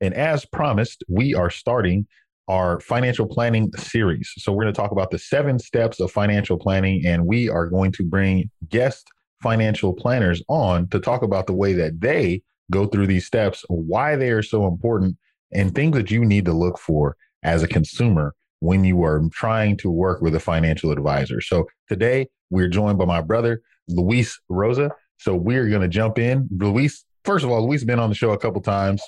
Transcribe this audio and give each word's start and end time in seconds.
And 0.00 0.14
as 0.14 0.44
promised, 0.44 1.04
we 1.08 1.34
are 1.34 1.50
starting 1.50 2.06
our 2.48 2.80
financial 2.80 3.26
planning 3.26 3.70
series. 3.76 4.32
So 4.38 4.52
we're 4.52 4.64
going 4.64 4.74
to 4.74 4.80
talk 4.80 4.90
about 4.90 5.10
the 5.10 5.18
seven 5.18 5.58
steps 5.58 6.00
of 6.00 6.10
financial 6.10 6.56
planning, 6.56 7.04
and 7.06 7.26
we 7.26 7.48
are 7.48 7.66
going 7.66 7.92
to 7.92 8.04
bring 8.04 8.50
guest 8.68 9.06
financial 9.42 9.92
planners 9.92 10.42
on 10.48 10.88
to 10.88 10.98
talk 10.98 11.22
about 11.22 11.46
the 11.46 11.52
way 11.52 11.74
that 11.74 12.00
they 12.00 12.42
go 12.70 12.86
through 12.86 13.06
these 13.06 13.26
steps, 13.26 13.64
why 13.68 14.16
they 14.16 14.30
are 14.30 14.42
so 14.42 14.66
important, 14.66 15.16
and 15.52 15.74
things 15.74 15.96
that 15.96 16.10
you 16.10 16.24
need 16.24 16.44
to 16.46 16.52
look 16.52 16.78
for 16.78 17.16
as 17.42 17.62
a 17.62 17.68
consumer 17.68 18.34
when 18.60 18.82
you 18.84 19.02
are 19.04 19.22
trying 19.32 19.76
to 19.76 19.90
work 19.90 20.20
with 20.20 20.34
a 20.34 20.40
financial 20.40 20.90
advisor. 20.90 21.40
So 21.40 21.66
today 21.88 22.28
we're 22.50 22.68
joined 22.68 22.98
by 22.98 23.04
my 23.04 23.20
brother, 23.20 23.62
Luis 23.88 24.38
Rosa. 24.48 24.90
So 25.18 25.34
we're 25.34 25.68
going 25.68 25.82
to 25.82 25.88
jump 25.88 26.18
in. 26.18 26.48
Luis, 26.50 27.04
first 27.24 27.44
of 27.44 27.50
all, 27.50 27.66
Luis 27.66 27.80
has 27.80 27.86
been 27.86 27.98
on 27.98 28.08
the 28.08 28.14
show 28.14 28.30
a 28.32 28.38
couple 28.38 28.60
times 28.60 29.02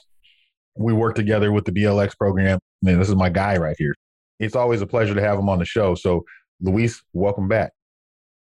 we 0.76 0.92
work 0.92 1.14
together 1.14 1.52
with 1.52 1.64
the 1.64 1.72
BLX 1.72 2.16
program. 2.16 2.58
And 2.86 3.00
this 3.00 3.08
is 3.08 3.16
my 3.16 3.28
guy 3.28 3.56
right 3.56 3.76
here. 3.78 3.94
It's 4.38 4.56
always 4.56 4.80
a 4.80 4.86
pleasure 4.86 5.14
to 5.14 5.20
have 5.20 5.38
him 5.38 5.48
on 5.48 5.58
the 5.58 5.64
show. 5.64 5.94
So, 5.94 6.24
Luis, 6.60 7.02
welcome 7.12 7.48
back. 7.48 7.72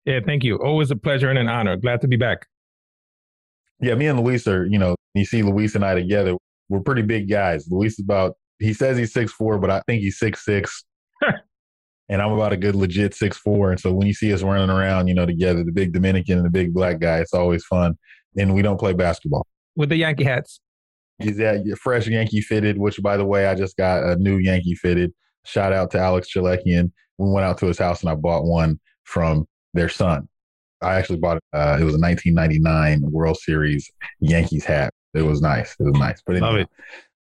Yeah, 0.05 0.19
thank 0.25 0.43
you. 0.43 0.57
Always 0.57 0.91
a 0.91 0.95
pleasure 0.95 1.29
and 1.29 1.39
an 1.39 1.47
honor. 1.47 1.77
Glad 1.77 2.01
to 2.01 2.07
be 2.07 2.17
back. 2.17 2.45
Yeah, 3.79 3.95
me 3.95 4.07
and 4.07 4.19
Luis 4.19 4.47
are, 4.47 4.65
you 4.65 4.77
know, 4.77 4.95
you 5.13 5.25
see 5.25 5.43
Luis 5.43 5.75
and 5.75 5.85
I 5.85 5.93
together, 5.95 6.35
we're 6.69 6.81
pretty 6.81 7.01
big 7.01 7.29
guys. 7.29 7.67
Luis 7.69 7.93
is 7.93 7.99
about, 7.99 8.35
he 8.59 8.73
says 8.73 8.97
he's 8.97 9.13
six 9.13 9.31
four, 9.31 9.59
but 9.59 9.69
I 9.69 9.81
think 9.87 10.01
he's 10.01 10.17
six 10.17 10.43
six. 10.45 10.83
and 12.09 12.21
I'm 12.21 12.31
about 12.31 12.53
a 12.53 12.57
good 12.57 12.75
legit 12.75 13.13
six 13.13 13.37
four. 13.37 13.71
And 13.71 13.79
so 13.79 13.93
when 13.93 14.07
you 14.07 14.13
see 14.13 14.33
us 14.33 14.41
running 14.41 14.69
around, 14.69 15.07
you 15.07 15.13
know, 15.13 15.25
together, 15.25 15.63
the 15.63 15.71
big 15.71 15.93
Dominican 15.93 16.37
and 16.37 16.45
the 16.45 16.51
big 16.51 16.73
black 16.73 16.99
guy, 16.99 17.19
it's 17.19 17.33
always 17.33 17.63
fun. 17.65 17.95
And 18.37 18.53
we 18.53 18.61
don't 18.61 18.79
play 18.79 18.93
basketball. 18.93 19.45
With 19.75 19.89
the 19.89 19.97
Yankee 19.97 20.23
hats. 20.23 20.59
He's 21.19 21.39
at 21.39 21.65
fresh 21.77 22.07
Yankee 22.07 22.41
fitted, 22.41 22.77
which 22.77 23.01
by 23.01 23.17
the 23.17 23.25
way, 23.25 23.47
I 23.47 23.55
just 23.55 23.77
got 23.77 24.03
a 24.03 24.15
new 24.15 24.37
Yankee 24.37 24.75
fitted. 24.75 25.13
Shout 25.45 25.73
out 25.73 25.91
to 25.91 25.99
Alex 25.99 26.29
Chalekian. 26.33 26.91
We 27.17 27.29
went 27.29 27.45
out 27.45 27.57
to 27.59 27.67
his 27.67 27.77
house 27.77 28.01
and 28.01 28.09
I 28.09 28.15
bought 28.15 28.45
one 28.45 28.79
from 29.03 29.45
their 29.73 29.89
son. 29.89 30.27
I 30.81 30.95
actually 30.95 31.19
bought 31.19 31.37
it. 31.37 31.43
Uh, 31.53 31.77
it 31.79 31.83
was 31.83 31.95
a 31.95 31.99
1999 31.99 33.01
World 33.11 33.37
Series 33.37 33.89
Yankees 34.19 34.65
hat. 34.65 34.93
It 35.13 35.21
was 35.21 35.41
nice. 35.41 35.75
It 35.79 35.83
was 35.83 35.93
nice. 35.93 36.21
But 36.25 36.37
anyway, 36.37 36.51
love 36.51 36.59
it. 36.61 36.69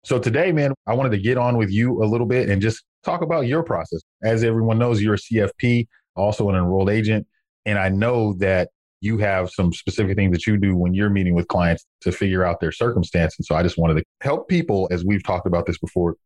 So 0.04 0.18
today, 0.18 0.50
man, 0.50 0.72
I 0.86 0.94
wanted 0.94 1.10
to 1.10 1.18
get 1.18 1.36
on 1.36 1.56
with 1.56 1.70
you 1.70 2.02
a 2.02 2.06
little 2.06 2.26
bit 2.26 2.48
and 2.48 2.60
just 2.60 2.82
talk 3.04 3.22
about 3.22 3.46
your 3.46 3.62
process. 3.62 4.00
As 4.22 4.42
everyone 4.42 4.78
knows, 4.78 5.00
you're 5.00 5.14
a 5.14 5.18
CFP, 5.18 5.86
also 6.16 6.48
an 6.48 6.56
enrolled 6.56 6.90
agent, 6.90 7.26
and 7.66 7.78
I 7.78 7.88
know 7.88 8.32
that 8.34 8.70
you 9.02 9.18
have 9.18 9.50
some 9.50 9.72
specific 9.72 10.16
things 10.16 10.32
that 10.32 10.46
you 10.46 10.56
do 10.56 10.76
when 10.76 10.94
you're 10.94 11.10
meeting 11.10 11.34
with 11.34 11.48
clients 11.48 11.84
to 12.02 12.12
figure 12.12 12.44
out 12.44 12.60
their 12.60 12.70
circumstance. 12.70 13.34
And 13.36 13.44
so 13.44 13.56
I 13.56 13.62
just 13.62 13.76
wanted 13.76 13.94
to 13.94 14.04
help 14.20 14.48
people, 14.48 14.88
as 14.92 15.04
we've 15.04 15.24
talked 15.24 15.46
about 15.46 15.66
this 15.66 15.78
before. 15.78 16.16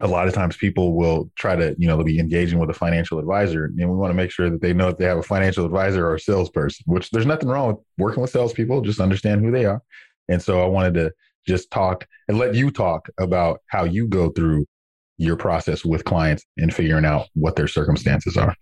A 0.00 0.06
lot 0.06 0.28
of 0.28 0.34
times 0.34 0.58
people 0.58 0.94
will 0.94 1.30
try 1.36 1.56
to, 1.56 1.74
you 1.78 1.88
know, 1.88 1.96
they'll 1.96 2.04
be 2.04 2.18
engaging 2.18 2.58
with 2.58 2.68
a 2.68 2.74
financial 2.74 3.18
advisor. 3.18 3.64
And 3.64 3.78
we 3.78 3.96
want 3.96 4.10
to 4.10 4.14
make 4.14 4.30
sure 4.30 4.50
that 4.50 4.60
they 4.60 4.74
know 4.74 4.88
that 4.88 4.98
they 4.98 5.06
have 5.06 5.16
a 5.16 5.22
financial 5.22 5.64
advisor 5.64 6.06
or 6.06 6.16
a 6.16 6.20
salesperson, 6.20 6.84
which 6.86 7.10
there's 7.10 7.24
nothing 7.24 7.48
wrong 7.48 7.68
with 7.68 7.78
working 7.96 8.20
with 8.20 8.30
salespeople, 8.30 8.82
just 8.82 9.00
understand 9.00 9.42
who 9.42 9.50
they 9.50 9.64
are. 9.64 9.80
And 10.28 10.42
so 10.42 10.62
I 10.62 10.66
wanted 10.66 10.94
to 10.94 11.12
just 11.48 11.70
talk 11.70 12.06
and 12.28 12.36
let 12.36 12.54
you 12.54 12.70
talk 12.70 13.08
about 13.18 13.60
how 13.68 13.84
you 13.84 14.06
go 14.06 14.28
through 14.28 14.66
your 15.16 15.36
process 15.36 15.82
with 15.82 16.04
clients 16.04 16.44
and 16.58 16.74
figuring 16.74 17.06
out 17.06 17.28
what 17.32 17.56
their 17.56 17.68
circumstances 17.68 18.36
are. 18.36 18.54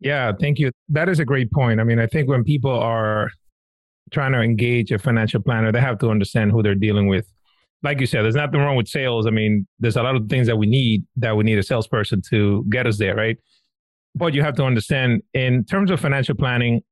Yeah, 0.00 0.32
thank 0.38 0.58
you. 0.58 0.70
That 0.88 1.08
is 1.08 1.20
a 1.20 1.24
great 1.24 1.52
point. 1.52 1.80
I 1.80 1.84
mean, 1.84 1.98
I 1.98 2.06
think 2.06 2.28
when 2.28 2.42
people 2.42 2.70
are 2.70 3.30
trying 4.10 4.32
to 4.32 4.40
engage 4.40 4.90
a 4.90 4.98
financial 4.98 5.42
planner, 5.42 5.70
they 5.70 5.80
have 5.80 5.98
to 5.98 6.10
understand 6.10 6.52
who 6.52 6.62
they're 6.62 6.74
dealing 6.74 7.06
with. 7.06 7.26
Like 7.82 8.00
you 8.00 8.06
said, 8.06 8.22
there's 8.22 8.34
nothing 8.34 8.60
wrong 8.60 8.76
with 8.76 8.88
sales. 8.88 9.26
I 9.26 9.30
mean, 9.30 9.66
there's 9.78 9.96
a 9.96 10.02
lot 10.02 10.16
of 10.16 10.28
things 10.28 10.46
that 10.46 10.56
we 10.56 10.66
need 10.66 11.04
that 11.16 11.36
we 11.36 11.44
need 11.44 11.58
a 11.58 11.62
salesperson 11.62 12.22
to 12.30 12.64
get 12.70 12.86
us 12.86 12.98
there, 12.98 13.14
right? 13.14 13.38
But 14.14 14.34
you 14.34 14.42
have 14.42 14.54
to 14.56 14.64
understand 14.64 15.22
in 15.34 15.64
terms 15.64 15.90
of 15.90 16.00
financial 16.00 16.34
planning, 16.34 16.82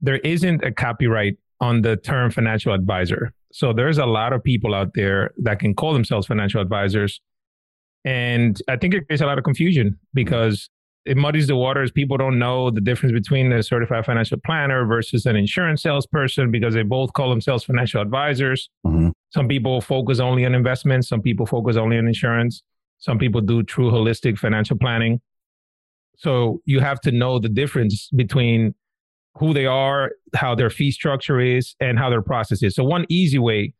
there 0.00 0.18
isn't 0.18 0.64
a 0.64 0.70
copyright 0.70 1.38
on 1.60 1.82
the 1.82 1.96
term 1.96 2.30
financial 2.30 2.72
advisor. 2.72 3.32
So 3.52 3.72
there's 3.72 3.98
a 3.98 4.06
lot 4.06 4.32
of 4.32 4.44
people 4.44 4.74
out 4.74 4.90
there 4.94 5.32
that 5.38 5.58
can 5.58 5.74
call 5.74 5.92
themselves 5.92 6.26
financial 6.26 6.60
advisors. 6.60 7.20
And 8.04 8.60
I 8.68 8.76
think 8.76 8.94
it 8.94 9.06
creates 9.06 9.22
a 9.22 9.26
lot 9.26 9.38
of 9.38 9.44
confusion 9.44 9.98
because 10.14 10.70
it 11.08 11.16
muddies 11.16 11.46
the 11.46 11.56
waters. 11.56 11.90
People 11.90 12.18
don't 12.18 12.38
know 12.38 12.70
the 12.70 12.80
difference 12.80 13.12
between 13.12 13.50
a 13.52 13.62
certified 13.62 14.04
financial 14.04 14.38
planner 14.44 14.84
versus 14.84 15.24
an 15.24 15.36
insurance 15.36 15.82
salesperson 15.82 16.50
because 16.50 16.74
they 16.74 16.82
both 16.82 17.12
call 17.14 17.30
themselves 17.30 17.64
financial 17.64 18.02
advisors. 18.02 18.68
Mm-hmm. 18.86 19.10
Some 19.30 19.48
people 19.48 19.80
focus 19.80 20.20
only 20.20 20.44
on 20.44 20.54
investments, 20.54 21.08
some 21.08 21.22
people 21.22 21.46
focus 21.46 21.76
only 21.76 21.96
on 21.96 22.06
insurance, 22.06 22.62
some 22.98 23.18
people 23.18 23.40
do 23.40 23.62
true 23.62 23.90
holistic 23.90 24.38
financial 24.38 24.76
planning. 24.76 25.20
So 26.18 26.60
you 26.66 26.80
have 26.80 27.00
to 27.02 27.12
know 27.12 27.38
the 27.38 27.48
difference 27.48 28.10
between 28.14 28.74
who 29.38 29.54
they 29.54 29.66
are, 29.66 30.12
how 30.34 30.54
their 30.54 30.68
fee 30.68 30.90
structure 30.90 31.40
is, 31.40 31.74
and 31.80 31.98
how 31.98 32.10
their 32.10 32.22
process 32.22 32.62
is. 32.62 32.74
So, 32.74 32.84
one 32.84 33.06
easy 33.08 33.38
way 33.38 33.72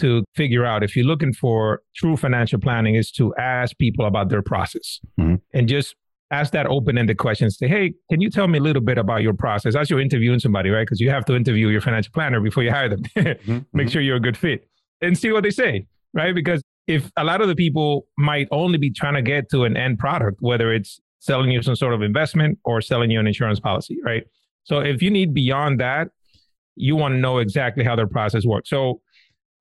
to 0.00 0.24
figure 0.34 0.64
out 0.64 0.82
if 0.82 0.96
you're 0.96 1.04
looking 1.04 1.32
for 1.32 1.82
true 1.94 2.16
financial 2.16 2.58
planning 2.58 2.96
is 2.96 3.12
to 3.12 3.34
ask 3.36 3.76
people 3.78 4.06
about 4.06 4.28
their 4.28 4.42
process 4.42 4.98
mm-hmm. 5.20 5.36
and 5.52 5.68
just 5.68 5.94
ask 6.30 6.52
that 6.52 6.66
open-ended 6.66 7.18
question. 7.18 7.50
Say, 7.50 7.68
hey, 7.68 7.94
can 8.10 8.20
you 8.20 8.30
tell 8.30 8.48
me 8.48 8.58
a 8.58 8.62
little 8.62 8.82
bit 8.82 8.98
about 8.98 9.22
your 9.22 9.34
process 9.34 9.76
as 9.76 9.90
you're 9.90 10.00
interviewing 10.00 10.38
somebody, 10.38 10.70
right? 10.70 10.82
Because 10.82 11.00
you 11.00 11.10
have 11.10 11.24
to 11.26 11.34
interview 11.34 11.68
your 11.68 11.80
financial 11.80 12.12
planner 12.12 12.40
before 12.40 12.62
you 12.62 12.70
hire 12.70 12.88
them. 12.88 13.02
mm-hmm. 13.16 13.58
Make 13.72 13.88
sure 13.90 14.02
you're 14.02 14.16
a 14.16 14.20
good 14.20 14.36
fit 14.36 14.68
and 15.00 15.16
see 15.16 15.32
what 15.32 15.42
they 15.42 15.50
say, 15.50 15.86
right? 16.12 16.34
Because 16.34 16.62
if 16.86 17.10
a 17.16 17.24
lot 17.24 17.40
of 17.40 17.48
the 17.48 17.54
people 17.54 18.06
might 18.18 18.48
only 18.50 18.78
be 18.78 18.90
trying 18.90 19.14
to 19.14 19.22
get 19.22 19.50
to 19.50 19.64
an 19.64 19.76
end 19.76 19.98
product, 19.98 20.38
whether 20.40 20.72
it's 20.72 21.00
selling 21.20 21.50
you 21.50 21.62
some 21.62 21.76
sort 21.76 21.94
of 21.94 22.02
investment 22.02 22.58
or 22.64 22.80
selling 22.80 23.10
you 23.10 23.18
an 23.20 23.26
insurance 23.26 23.60
policy, 23.60 23.98
right? 24.04 24.24
So 24.64 24.80
if 24.80 25.02
you 25.02 25.10
need 25.10 25.32
beyond 25.32 25.80
that, 25.80 26.08
you 26.76 26.96
want 26.96 27.12
to 27.12 27.18
know 27.18 27.38
exactly 27.38 27.84
how 27.84 27.96
their 27.96 28.06
process 28.06 28.44
works. 28.44 28.68
So 28.68 29.00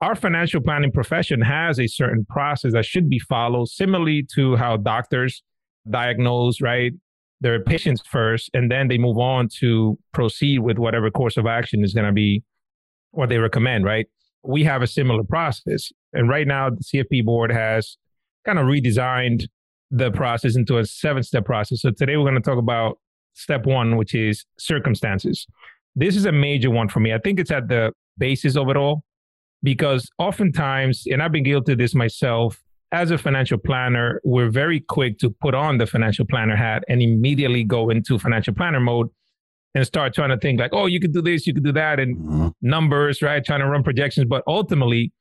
our 0.01 0.16
financial 0.16 0.59
planning 0.59 0.91
profession 0.91 1.40
has 1.41 1.80
a 1.80 1.88
certain 1.88 2.25
process 2.25 2.74
that 2.74 2.85
should 2.85 3.09
be 3.09 3.19
followed, 3.19 3.69
similarly 3.69 4.28
to 4.35 4.56
how 4.57 4.78
doctors 4.78 5.44
diagnose, 5.89 6.61
right? 6.61 6.94
Their 7.41 7.61
patients 7.61 8.01
first, 8.09 8.49
and 8.53 8.71
then 8.71 8.88
they 8.88 8.97
move 8.97 9.17
on 9.17 9.49
to 9.59 9.97
proceed 10.13 10.59
with 10.59 10.77
whatever 10.77 11.11
course 11.11 11.38
of 11.38 11.45
action 11.45 11.83
is 11.83 11.94
going 11.94 12.05
to 12.05 12.13
be 12.13 12.44
what 13.11 13.29
they 13.29 13.38
recommend, 13.38 13.85
right? 13.85 14.07
We 14.44 14.63
have 14.63 14.81
a 14.81 14.88
similar 14.88 15.23
process. 15.23 15.91
And 16.13 16.29
right 16.29 16.47
now, 16.47 16.69
the 16.69 16.83
CFP 16.83 17.25
board 17.25 17.51
has 17.51 17.97
kind 18.45 18.59
of 18.59 18.66
redesigned 18.66 19.47
the 19.91 20.11
process 20.11 20.55
into 20.55 20.77
a 20.77 20.85
seven 20.85 21.21
step 21.21 21.45
process. 21.45 21.81
So 21.81 21.91
today 21.91 22.17
we're 22.17 22.23
going 22.23 22.41
to 22.41 22.41
talk 22.41 22.57
about 22.57 23.00
step 23.33 23.65
one, 23.65 23.97
which 23.97 24.15
is 24.15 24.45
circumstances. 24.57 25.45
This 25.95 26.15
is 26.15 26.25
a 26.25 26.31
major 26.31 26.71
one 26.71 26.89
for 26.89 27.00
me. 27.00 27.13
I 27.13 27.19
think 27.19 27.39
it's 27.39 27.51
at 27.51 27.67
the 27.67 27.91
basis 28.17 28.57
of 28.57 28.69
it 28.69 28.77
all 28.77 29.03
because 29.61 30.09
oftentimes, 30.17 31.03
and 31.05 31.21
I've 31.21 31.31
been 31.31 31.44
guilty 31.44 31.73
of 31.73 31.77
this 31.77 31.94
myself, 31.94 32.62
as 32.93 33.09
a 33.09 33.17
financial 33.17 33.57
planner, 33.57 34.21
we're 34.23 34.51
very 34.51 34.79
quick 34.79 35.18
to 35.18 35.31
put 35.31 35.56
on 35.56 35.79
the 35.79 35.88
financial 35.88 36.25
planner 36.25 36.56
hat 36.56 36.83
and 36.88 37.01
immediately 37.01 37.63
go 37.63 37.89
into 37.89 38.19
financial 38.19 38.53
planner 38.53 38.79
mode 38.79 39.09
and 39.73 39.85
start 39.85 40.13
trying 40.13 40.29
to 40.29 40.38
think 40.38 40.59
like, 40.59 40.71
oh, 40.73 40.85
you 40.85 41.00
could 41.00 41.12
do 41.12 41.21
this, 41.21 41.47
you 41.47 41.56
could 41.56 41.63
do 41.63 41.71
that, 41.71 42.00
and 42.00 42.15
mm-hmm. 42.15 42.47
numbers, 42.62 43.23
right? 43.23 43.44
Trying 43.44 43.62
to 43.62 43.68
run 43.68 43.81
projections. 43.81 44.27
But 44.27 44.44
ultimately, 44.45 45.12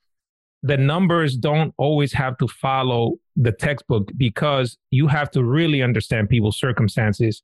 the 0.62 0.76
numbers 0.76 1.34
don't 1.34 1.72
always 1.78 2.12
have 2.12 2.36
to 2.38 2.46
follow 2.46 3.14
the 3.36 3.52
textbook 3.52 4.10
because 4.18 4.76
you 4.90 5.08
have 5.08 5.30
to 5.30 5.42
really 5.42 5.82
understand 5.82 6.28
people's 6.28 6.58
circumstances 6.58 7.42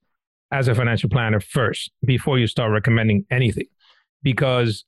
as 0.52 0.68
a 0.68 0.74
financial 0.74 1.08
planner 1.08 1.40
first 1.40 1.90
before 2.04 2.38
you 2.38 2.46
start 2.46 2.70
recommending 2.70 3.24
anything. 3.30 3.66
Because 4.22 4.84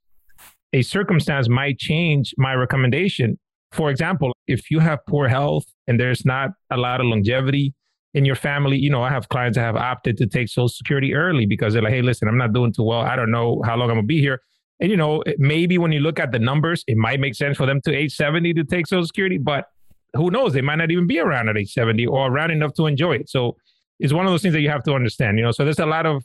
a 0.74 0.82
circumstance 0.82 1.48
might 1.48 1.78
change 1.78 2.34
my 2.36 2.54
recommendation 2.54 3.38
for 3.72 3.90
example, 3.90 4.32
if 4.46 4.70
you 4.70 4.80
have 4.80 4.98
poor 5.06 5.28
health 5.28 5.64
and 5.86 5.98
there's 5.98 6.24
not 6.24 6.50
a 6.70 6.76
lot 6.76 7.00
of 7.00 7.06
longevity 7.06 7.74
in 8.14 8.24
your 8.24 8.34
family, 8.34 8.76
you 8.76 8.90
know, 8.90 9.02
I 9.02 9.10
have 9.10 9.28
clients 9.28 9.56
that 9.56 9.62
have 9.62 9.76
opted 9.76 10.16
to 10.18 10.26
take 10.26 10.48
Social 10.48 10.68
Security 10.68 11.14
early 11.14 11.46
because 11.46 11.72
they're 11.72 11.82
like, 11.82 11.92
hey, 11.92 12.02
listen, 12.02 12.26
I'm 12.26 12.38
not 12.38 12.52
doing 12.52 12.72
too 12.72 12.82
well. 12.82 13.00
I 13.00 13.14
don't 13.14 13.30
know 13.30 13.62
how 13.64 13.76
long 13.76 13.90
I'm 13.90 13.96
going 13.96 14.04
to 14.04 14.06
be 14.06 14.20
here. 14.20 14.40
And, 14.80 14.90
you 14.90 14.96
know, 14.96 15.22
maybe 15.38 15.78
when 15.78 15.92
you 15.92 16.00
look 16.00 16.18
at 16.18 16.32
the 16.32 16.38
numbers, 16.38 16.82
it 16.86 16.96
might 16.96 17.20
make 17.20 17.34
sense 17.34 17.56
for 17.56 17.66
them 17.66 17.80
to 17.82 17.94
age 17.94 18.14
70 18.14 18.54
to 18.54 18.64
take 18.64 18.86
Social 18.86 19.06
Security. 19.06 19.38
But 19.38 19.66
who 20.14 20.30
knows? 20.30 20.54
They 20.54 20.62
might 20.62 20.76
not 20.76 20.90
even 20.90 21.06
be 21.06 21.20
around 21.20 21.48
at 21.48 21.56
age 21.56 21.72
70 21.72 22.06
or 22.06 22.28
around 22.28 22.50
enough 22.50 22.74
to 22.74 22.86
enjoy 22.86 23.16
it. 23.16 23.28
So 23.28 23.56
it's 24.00 24.12
one 24.12 24.26
of 24.26 24.32
those 24.32 24.42
things 24.42 24.54
that 24.54 24.62
you 24.62 24.70
have 24.70 24.82
to 24.84 24.94
understand, 24.94 25.38
you 25.38 25.44
know. 25.44 25.52
So 25.52 25.64
there's 25.64 25.78
a 25.78 25.86
lot 25.86 26.06
of 26.06 26.24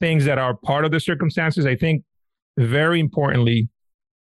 things 0.00 0.24
that 0.24 0.38
are 0.38 0.54
part 0.54 0.84
of 0.84 0.92
the 0.92 1.00
circumstances. 1.00 1.66
I 1.66 1.74
think 1.74 2.04
very 2.56 3.00
importantly 3.00 3.68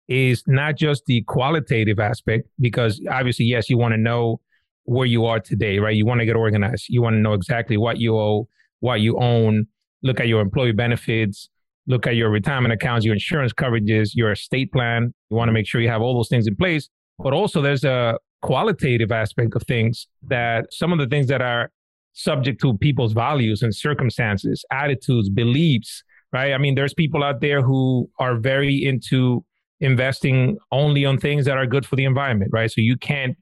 is 0.09 0.43
not 0.47 0.77
just 0.77 1.07
the 1.07 1.23
qualitative 1.23 1.99
aspect, 1.99 2.49
because 2.61 3.01
obviously, 3.11 3.47
yes, 3.47 3.71
you 3.71 3.79
want 3.79 3.93
to 3.93 3.99
know 3.99 4.41
where 4.85 5.07
you 5.07 5.25
are 5.25 5.41
today, 5.41 5.79
right? 5.79 5.97
You 5.97 6.05
want 6.05 6.21
to 6.21 6.27
get 6.27 6.37
organized. 6.37 6.87
You 6.89 7.01
want 7.01 7.15
to 7.15 7.21
know 7.21 7.33
exactly 7.33 7.77
what 7.77 7.99
you 7.99 8.17
owe, 8.17 8.49
what 8.81 9.01
you 9.01 9.19
own, 9.19 9.67
look 10.03 10.21
at 10.21 10.29
your 10.29 10.43
employee 10.43 10.73
benefits, 10.73 11.49
look 11.87 12.07
at 12.07 12.17
your 12.17 12.29
retirement 12.31 12.73
accounts, 12.73 13.05
your 13.05 13.15
insurance 13.15 13.53
coverages, 13.53 14.11
your 14.15 14.33
estate 14.33 14.73
plan. 14.73 15.15
You 15.31 15.37
want 15.37 15.49
to 15.49 15.53
make 15.53 15.67
sure 15.67 15.81
you 15.81 15.89
have 15.89 16.03
all 16.03 16.15
those 16.15 16.29
things 16.29 16.47
in 16.47 16.57
place. 16.57 16.89
But 17.19 17.33
also, 17.33 17.63
there's 17.63 17.85
a 17.85 18.19
qualitative 18.43 19.11
aspect 19.11 19.55
of 19.55 19.63
things 19.63 20.07
that 20.29 20.67
some 20.71 20.93
of 20.93 20.99
the 20.99 21.07
things 21.07 21.29
that 21.29 21.41
are 21.41 21.71
subject 22.13 22.61
to 22.61 22.77
people's 22.79 23.13
values 23.13 23.63
and 23.63 23.75
circumstances, 23.75 24.65
attitudes, 24.71 25.31
beliefs, 25.31 26.03
right? 26.33 26.53
I 26.53 26.59
mean, 26.59 26.75
there's 26.75 26.93
people 26.95 27.25
out 27.25 27.41
there 27.41 27.63
who 27.63 28.11
are 28.19 28.37
very 28.37 28.85
into 28.85 29.45
investing 29.85 30.59
only 30.73 31.05
on 31.05 31.19
things 31.19 31.45
that 31.45 31.57
are 31.57 31.67
good 31.67 31.87
for 31.87 31.97
the 31.97 32.05
environment, 32.05 32.51
right? 32.53 32.71
So 32.71 32.81
you 32.81 32.97
can't 32.97 33.37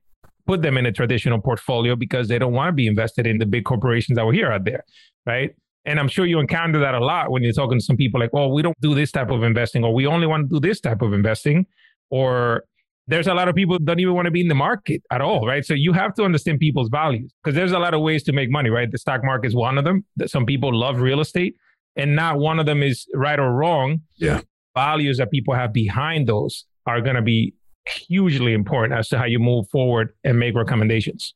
put 0.47 0.63
them 0.63 0.77
in 0.77 0.87
a 0.87 0.93
traditional 0.93 1.41
portfolio 1.41 1.95
because 1.97 2.29
they 2.29 2.39
don't 2.39 2.53
want 2.53 2.69
to 2.69 2.73
be 2.73 2.87
invested 2.87 3.27
in 3.27 3.39
the 3.39 3.47
big 3.47 3.65
corporations 3.65 4.17
that 4.17 4.27
were 4.27 4.33
here 4.33 4.51
out 4.51 4.65
there, 4.65 4.85
right? 5.25 5.51
And 5.85 5.99
I'm 5.99 6.09
sure 6.09 6.27
you 6.27 6.39
encounter 6.39 6.79
that 6.81 6.95
a 6.95 7.05
lot 7.05 7.31
when 7.31 7.43
you're 7.43 7.53
talking 7.53 7.79
to 7.79 7.85
some 7.85 7.97
people 7.97 8.21
like, 8.21 8.31
oh, 8.35 8.49
we 8.49 8.63
don't 8.63 8.81
do 8.81 8.95
this 8.95 9.11
type 9.11 9.31
of 9.31 9.43
investing, 9.43 9.85
or 9.85 9.95
we 9.95 10.07
only 10.07 10.27
want 10.27 10.49
to 10.49 10.61
do 10.61 10.61
this 10.61 10.81
type 10.81 11.03
of 11.03 11.13
investing, 11.13 11.67
or 12.11 12.65
there's 13.09 13.27
a 13.27 13.35
lot 13.35 13.49
of 13.49 13.55
people 13.57 13.79
don't 13.79 13.99
even 13.99 14.15
want 14.15 14.27
to 14.27 14.31
be 14.31 14.41
in 14.41 14.49
the 14.49 14.55
market 14.55 15.03
at 15.11 15.21
all, 15.21 15.47
right? 15.47 15.65
So 15.65 15.75
you 15.75 15.93
have 15.93 16.15
to 16.15 16.23
understand 16.23 16.61
people's 16.61 16.89
values 16.89 17.33
because 17.43 17.57
there's 17.57 17.73
a 17.73 17.79
lot 17.79 17.95
of 17.95 18.01
ways 18.01 18.23
to 18.25 18.33
make 18.33 18.49
money, 18.51 18.71
right? 18.71 18.91
The 18.91 18.99
stock 18.99 19.25
market 19.25 19.49
is 19.49 19.57
one 19.57 19.77
of 19.77 19.85
them. 19.85 20.05
Some 20.27 20.47
people 20.47 20.73
love 20.73 21.01
real 21.01 21.21
estate, 21.21 21.57
and 21.97 22.15
not 22.15 22.39
one 22.39 22.61
of 22.61 22.67
them 22.67 22.83
is 22.83 23.07
right 23.15 23.39
or 23.39 23.53
wrong. 23.53 24.03
Yeah. 24.17 24.43
Values 24.75 25.19
that 25.19 25.31
people 25.31 25.55
have 25.55 25.73
behind 25.73 26.29
those 26.29 26.65
are 26.87 27.01
going 27.01 27.17
to 27.17 27.23
be 27.23 27.55
hugely 28.09 28.55
important 28.55 28.99
as 28.99 29.09
to 29.09 29.19
how 29.19 29.25
you 29.25 29.39
move 29.39 29.69
forward 29.71 30.15
and 30.25 30.39
make 30.39 30.55
recommendations. 30.55 31.35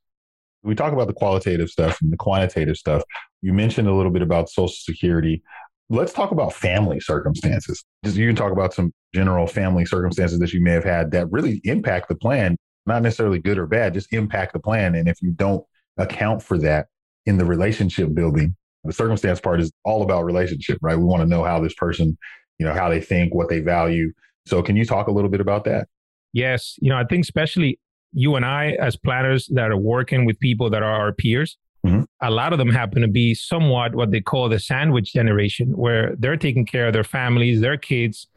We 0.62 0.74
talk 0.74 0.92
about 0.92 1.06
the 1.06 1.12
qualitative 1.12 1.68
stuff 1.68 2.00
and 2.00 2.12
the 2.12 2.16
quantitative 2.16 2.76
stuff. 2.76 3.02
You 3.42 3.52
mentioned 3.52 3.88
a 3.88 3.94
little 3.94 4.10
bit 4.10 4.22
about 4.22 4.48
Social 4.48 4.68
Security. 4.68 5.42
Let's 5.88 6.12
talk 6.12 6.32
about 6.32 6.52
family 6.52 6.98
circumstances. 6.98 7.84
Just 8.04 8.16
you 8.16 8.26
can 8.26 8.34
talk 8.34 8.52
about 8.52 8.74
some 8.74 8.92
general 9.14 9.46
family 9.46 9.84
circumstances 9.84 10.38
that 10.40 10.52
you 10.52 10.60
may 10.60 10.72
have 10.72 10.84
had 10.84 11.12
that 11.12 11.30
really 11.30 11.60
impact 11.64 12.08
the 12.08 12.16
plan, 12.16 12.56
not 12.86 13.02
necessarily 13.02 13.38
good 13.38 13.58
or 13.58 13.66
bad, 13.66 13.94
just 13.94 14.12
impact 14.12 14.52
the 14.52 14.58
plan. 14.58 14.94
And 14.96 15.08
if 15.08 15.22
you 15.22 15.30
don't 15.30 15.64
account 15.98 16.42
for 16.42 16.58
that 16.58 16.86
in 17.26 17.38
the 17.38 17.44
relationship 17.44 18.12
building, 18.14 18.56
the 18.82 18.92
circumstance 18.92 19.40
part 19.40 19.60
is 19.60 19.70
all 19.84 20.02
about 20.02 20.24
relationship, 20.24 20.78
right? 20.82 20.98
We 20.98 21.04
want 21.04 21.22
to 21.22 21.28
know 21.28 21.44
how 21.44 21.60
this 21.60 21.74
person, 21.74 22.18
you 22.58 22.66
know, 22.66 22.72
how 22.72 22.88
they 22.88 23.00
think, 23.00 23.34
what 23.34 23.48
they 23.48 23.60
value. 23.60 24.12
So 24.46 24.62
can 24.62 24.76
you 24.76 24.84
talk 24.84 25.08
a 25.08 25.10
little 25.10 25.30
bit 25.30 25.40
about 25.40 25.64
that? 25.64 25.88
Yes. 26.32 26.76
You 26.78 26.90
know, 26.90 26.96
I 26.96 27.04
think 27.04 27.24
especially 27.24 27.78
you 28.12 28.36
and 28.36 28.44
I, 28.44 28.76
as 28.80 28.96
planners 28.96 29.48
that 29.48 29.70
are 29.70 29.76
working 29.76 30.24
with 30.24 30.38
people 30.40 30.70
that 30.70 30.82
are 30.82 30.92
our 30.92 31.12
peers, 31.12 31.56
mm-hmm. 31.84 32.02
a 32.22 32.30
lot 32.30 32.52
of 32.52 32.58
them 32.58 32.70
happen 32.70 33.02
to 33.02 33.08
be 33.08 33.34
somewhat 33.34 33.94
what 33.94 34.10
they 34.10 34.20
call 34.20 34.48
the 34.48 34.58
sandwich 34.58 35.12
generation, 35.12 35.76
where 35.76 36.14
they're 36.18 36.36
taking 36.36 36.64
care 36.64 36.86
of 36.86 36.92
their 36.92 37.04
families, 37.04 37.60
their 37.60 37.76
kids, 37.76 38.28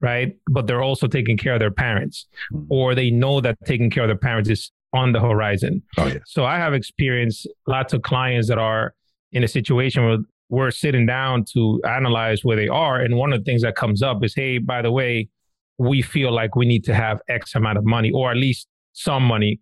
right? 0.00 0.36
But 0.50 0.66
they're 0.66 0.82
also 0.82 1.06
taking 1.06 1.36
care 1.36 1.54
of 1.54 1.60
their 1.60 1.70
parents, 1.70 2.26
mm-hmm. 2.52 2.72
or 2.72 2.94
they 2.94 3.10
know 3.10 3.40
that 3.40 3.58
taking 3.64 3.90
care 3.90 4.04
of 4.04 4.08
their 4.08 4.16
parents 4.16 4.48
is 4.48 4.70
on 4.92 5.12
the 5.12 5.20
horizon. 5.20 5.82
Oh, 5.98 6.06
yeah. 6.06 6.18
So 6.26 6.44
I 6.44 6.56
have 6.56 6.74
experienced 6.74 7.46
lots 7.66 7.92
of 7.92 8.02
clients 8.02 8.48
that 8.48 8.58
are 8.58 8.94
in 9.32 9.44
a 9.44 9.48
situation 9.48 10.04
where 10.04 10.18
we're 10.48 10.70
sitting 10.70 11.06
down 11.06 11.44
to 11.52 11.80
analyze 11.86 12.44
where 12.44 12.56
they 12.56 12.68
are. 12.68 13.00
And 13.00 13.16
one 13.16 13.32
of 13.32 13.40
the 13.40 13.44
things 13.44 13.62
that 13.62 13.76
comes 13.76 14.02
up 14.02 14.24
is, 14.24 14.34
hey, 14.34 14.58
by 14.58 14.82
the 14.82 14.90
way, 14.90 15.28
we 15.78 16.02
feel 16.02 16.32
like 16.32 16.56
we 16.56 16.66
need 16.66 16.84
to 16.84 16.94
have 16.94 17.20
X 17.28 17.54
amount 17.54 17.78
of 17.78 17.84
money, 17.84 18.10
or 18.10 18.30
at 18.30 18.36
least 18.36 18.66
some 18.92 19.22
money 19.22 19.60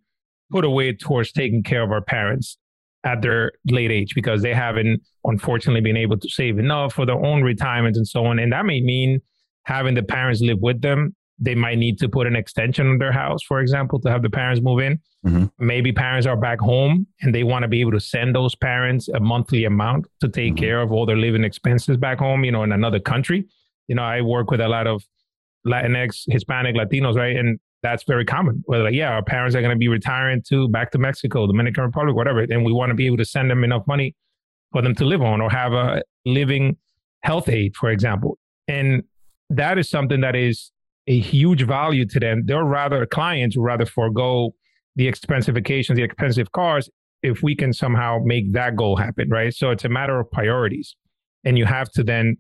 put 0.51 0.65
away 0.65 0.93
towards 0.93 1.33
taking 1.33 1.63
care 1.63 1.83
of 1.83 1.91
our 1.91 2.01
parents 2.01 2.57
at 3.05 3.23
their 3.23 3.53
late 3.71 3.91
age 3.91 4.15
because 4.15 4.43
they 4.43 4.55
haven't 4.55 5.03
unfortunately 5.25 5.81
been 5.81 5.97
able 5.97 6.19
to 6.19 6.29
save 6.29 6.59
enough 6.59 6.95
for 6.95 7.07
their 7.07 7.23
own 7.23 7.43
retirement 7.43 7.97
and 7.97 8.07
so 8.07 8.25
on. 8.27 8.39
And 8.39 8.53
that 8.53 8.65
may 8.65 8.81
mean 8.81 9.21
having 9.65 9.95
the 9.95 10.03
parents 10.03 10.41
live 10.41 10.59
with 10.61 10.81
them. 10.81 11.15
They 11.39 11.55
might 11.55 11.79
need 11.79 11.99
to 11.99 12.09
put 12.09 12.27
an 12.27 12.35
extension 12.35 12.89
on 12.89 12.99
their 12.99 13.13
house, 13.13 13.43
for 13.43 13.61
example, 13.61 14.01
to 14.01 14.11
have 14.11 14.23
the 14.23 14.31
parents 14.31 14.63
move 14.63 14.81
in. 14.81 14.99
Mm-hmm. 15.27 15.47
Maybe 15.59 15.93
parents 15.93 16.27
are 16.27 16.37
back 16.37 16.61
home 16.61 17.07
and 17.21 17.35
they 17.35 17.43
want 17.43 17.63
to 17.63 17.69
be 17.69 17.81
able 17.81 17.93
to 17.93 18.01
send 18.01 18.35
those 18.35 18.55
parents 18.55 19.09
a 19.09 19.21
monthly 19.21 19.65
amount 19.65 20.07
to 20.21 20.29
take 20.29 20.55
mm-hmm. 20.55 20.65
care 20.65 20.81
of 20.81 20.93
all 20.93 21.05
their 21.05 21.17
living 21.17 21.45
expenses 21.45 21.97
back 21.99 22.19
home, 22.19 22.45
you 22.45 22.53
know, 22.53 22.63
in 22.63 22.73
another 22.73 23.01
country. 23.01 23.45
You 23.89 23.97
know, 23.97 24.03
I 24.03 24.23
work 24.23 24.51
with 24.51 24.61
a 24.61 24.69
lot 24.69 24.87
of 24.87 25.05
Latinx, 25.67 26.25
Hispanic, 26.29 26.75
Latinos, 26.75 27.17
right? 27.17 27.37
And 27.37 27.59
that's 27.83 28.05
very 28.05 28.25
common. 28.25 28.63
Where 28.67 28.83
like, 28.83 28.95
yeah, 28.95 29.11
our 29.11 29.23
parents 29.23 29.55
are 29.55 29.61
going 29.61 29.75
to 29.75 29.79
be 29.79 29.89
retiring 29.89 30.43
to 30.49 30.69
back 30.69 30.91
to 30.93 30.99
Mexico, 30.99 31.47
Dominican 31.47 31.85
Republic, 31.85 32.17
whatever, 32.17 32.41
and 32.41 32.65
we 32.65 32.73
want 32.73 32.91
to 32.91 32.95
be 32.95 33.07
able 33.07 33.19
to 33.19 33.25
send 33.25 33.51
them 33.51 33.63
enough 33.63 33.87
money 33.87 34.15
for 34.73 34.83
them 34.83 34.95
to 34.95 35.05
live 35.05 35.23
on 35.23 35.41
or 35.41 35.51
have 35.51 35.73
a 35.73 36.03
living 36.25 36.77
health 37.23 37.49
aid, 37.49 37.77
for 37.77 37.91
example. 37.91 38.39
And 38.69 39.03
that 39.51 39.79
is 39.79 39.89
something 39.89 40.21
that 40.23 40.35
is 40.35 40.73
a 41.07 41.19
huge 41.19 41.63
value 41.63 42.07
to 42.07 42.21
them. 42.21 42.43
They're 42.47 42.65
rather 42.65 43.07
clients 43.07 43.57
would 43.57 43.65
rather 43.65 43.87
forego 43.87 44.55
the 44.97 45.07
expensive 45.07 45.55
vacations, 45.55 45.97
the 45.97 46.03
expensive 46.03 46.53
cars, 46.53 46.89
if 47.23 47.43
we 47.43 47.55
can 47.55 47.73
somehow 47.73 48.19
make 48.25 48.53
that 48.53 48.77
goal 48.77 48.97
happen, 48.97 49.29
right? 49.31 49.55
So 49.55 49.71
it's 49.71 49.85
a 49.85 49.89
matter 49.89 50.19
of 50.19 50.31
priorities. 50.31 50.97
And 51.45 51.59
you 51.59 51.65
have 51.65 51.91
to 51.93 52.03
then 52.03 52.37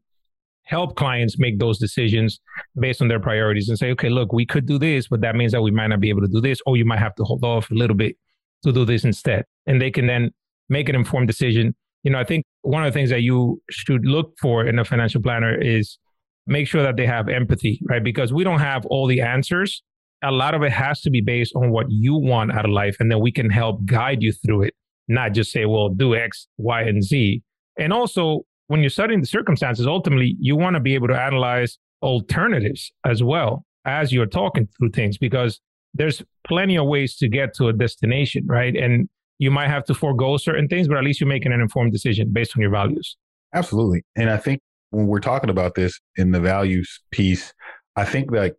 help 0.65 0.97
clients 0.97 1.39
make 1.39 1.59
those 1.59 1.79
decisions 1.79 2.41
based 2.79 3.01
on 3.01 3.09
their 3.09 3.21
priorities 3.21 3.69
and 3.69 3.79
say, 3.79 3.91
okay, 3.93 4.09
look, 4.09 4.33
we 4.33 4.45
could 4.45 4.67
do 4.67 4.79
this, 4.79 5.07
but 5.09 5.21
that 5.21 5.37
means 5.37 5.53
that 5.53 5.63
we 5.63 5.71
might 5.71 5.87
not 5.89 6.01
be 6.01 6.09
able 6.09 6.23
to 6.23 6.29
do 6.29 6.41
this, 6.41 6.59
or 6.67 6.77
you 6.77 6.85
might 6.85 6.99
have 6.99 7.15
to 7.15 7.25
hold 7.25 7.45
off 7.45 7.71
a 7.71 7.75
little 7.75 7.97
bit 7.97 8.17
to 8.65 8.73
do 8.73 8.85
this 8.85 9.05
instead. 9.05 9.45
And 9.67 9.81
they 9.81 9.91
can 9.91 10.07
then 10.07 10.31
make 10.69 10.89
an 10.89 10.97
informed 10.97 11.29
decision. 11.29 11.75
You 12.03 12.11
know, 12.11 12.19
I 12.19 12.25
think 12.25 12.45
one 12.63 12.85
of 12.85 12.93
the 12.93 12.99
things 12.99 13.11
that 13.11 13.23
you 13.23 13.63
should 13.71 14.05
look 14.05 14.35
for 14.41 14.67
in 14.67 14.79
a 14.79 14.85
financial 14.85 15.23
planner 15.23 15.57
is 15.61 15.99
make 16.47 16.69
sure 16.69 16.83
that 16.83 16.97
they 16.97 17.07
have 17.07 17.29
empathy, 17.29 17.81
right? 17.89 18.03
Because 18.03 18.33
we 18.33 18.45
don't 18.45 18.61
have 18.61 18.87
all 18.87 19.07
the 19.07 19.21
answers. 19.21 19.83
A 20.23 20.31
lot 20.31 20.55
of 20.55 20.63
it 20.63 20.73
has 20.73 21.01
to 21.03 21.11
be 21.11 21.21
based 21.21 21.55
on 21.55 21.71
what 21.71 21.87
you 21.89 22.15
want 22.17 22.53
out 22.53 22.65
of 22.65 22.71
life, 22.71 22.97
and 23.01 23.11
then 23.11 23.21
we 23.21 23.31
can 23.33 23.51
help 23.51 23.85
guide 23.85 24.23
you 24.23 24.33
through 24.33 24.63
it, 24.63 24.75
not 25.09 25.33
just 25.33 25.53
say, 25.53 25.67
well, 25.67 25.89
do 25.89 26.15
X, 26.15 26.49
Y, 26.59 26.83
and 26.83 27.03
Z. 27.03 27.43
And 27.79 27.93
also, 27.93 28.43
when 28.69 28.81
you're 28.81 28.91
studying 28.91 29.21
the 29.21 29.27
circumstances, 29.27 29.87
ultimately, 29.87 30.37
you 30.41 30.57
want 30.57 30.75
to 30.75 30.81
be 30.81 30.95
able 30.95 31.09
to 31.09 31.21
analyze 31.21 31.79
alternatives 32.03 32.93
as 33.05 33.23
well 33.23 33.65
as 33.85 34.13
you're 34.13 34.27
talking 34.27 34.69
through 34.79 34.91
things 34.91 35.19
because 35.19 35.61
there's 35.95 36.23
plenty 36.47 36.77
of 36.77 36.87
ways 36.87 37.17
to 37.17 37.29
get 37.29 37.55
to 37.55 37.69
a 37.69 37.73
destination, 37.73 38.47
right? 38.47 38.75
And 38.77 39.09
you 39.39 39.51
might 39.51 39.69
have 39.69 39.85
to 39.85 39.95
forego 39.95 40.37
certain 40.37 40.69
things, 40.69 40.89
but 40.89 40.97
at 40.97 41.05
least 41.05 41.21
you're 41.21 41.29
making 41.29 41.53
an 41.53 41.61
informed 41.61 41.93
decision 41.93 42.31
based 42.33 42.57
on 42.57 42.61
your 42.61 42.71
values. 42.71 43.17
Absolutely. 43.55 44.03
And 44.17 44.31
I 44.31 44.37
think 44.37 44.61
when 44.97 45.07
we're 45.07 45.21
talking 45.21 45.51
about 45.51 45.75
this 45.75 45.99
in 46.17 46.33
the 46.33 46.41
values 46.41 47.01
piece, 47.11 47.53
I 47.97 48.05
think 48.05 48.33
that 48.33 48.55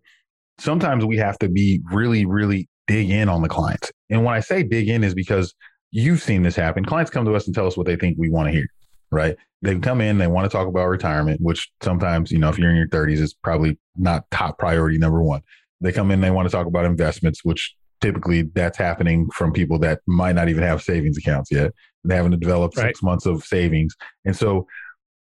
sometimes 0.59 1.05
we 1.05 1.17
have 1.17 1.37
to 1.39 1.49
be 1.49 1.81
really, 1.91 2.25
really 2.25 2.69
dig 2.87 3.09
in 3.09 3.29
on 3.29 3.41
the 3.41 3.49
clients. 3.49 3.91
And 4.09 4.23
when 4.23 4.33
I 4.33 4.39
say 4.39 4.63
dig 4.63 4.89
in 4.89 5.03
is 5.03 5.13
because 5.13 5.53
you've 5.91 6.21
seen 6.21 6.43
this 6.43 6.55
happen. 6.55 6.85
Clients 6.85 7.11
come 7.11 7.25
to 7.25 7.35
us 7.35 7.45
and 7.45 7.55
tell 7.55 7.67
us 7.67 7.77
what 7.77 7.85
they 7.85 7.95
think 7.95 8.17
we 8.17 8.29
want 8.29 8.47
to 8.47 8.53
hear 8.53 8.67
right? 9.11 9.35
They 9.61 9.77
come 9.79 10.01
in, 10.01 10.17
they 10.17 10.27
want 10.27 10.49
to 10.49 10.55
talk 10.55 10.67
about 10.67 10.87
retirement, 10.87 11.41
which 11.41 11.69
sometimes, 11.81 12.31
you 12.31 12.37
know, 12.37 12.49
if 12.49 12.59
you're 12.59 12.69
in 12.69 12.75
your 12.75 12.87
30s, 12.87 13.19
it's 13.19 13.33
probably 13.33 13.79
not 13.95 14.29
top 14.31 14.59
priority 14.59 14.97
number 14.97 15.21
one. 15.21 15.41
They 15.81 15.91
come 15.91 16.11
in, 16.11 16.21
they 16.21 16.31
want 16.31 16.47
to 16.47 16.51
talk 16.51 16.67
about 16.67 16.85
investments, 16.85 17.43
which 17.43 17.75
typically 18.01 18.43
that's 18.53 18.77
happening 18.77 19.27
from 19.33 19.51
people 19.51 19.79
that 19.79 19.99
might 20.07 20.35
not 20.35 20.49
even 20.49 20.63
have 20.63 20.81
savings 20.81 21.17
accounts 21.17 21.51
yet. 21.51 21.71
They 22.03 22.15
haven't 22.15 22.39
developed 22.39 22.77
right. 22.77 22.87
six 22.87 23.01
months 23.01 23.25
of 23.25 23.43
savings. 23.43 23.95
And 24.25 24.35
so, 24.35 24.67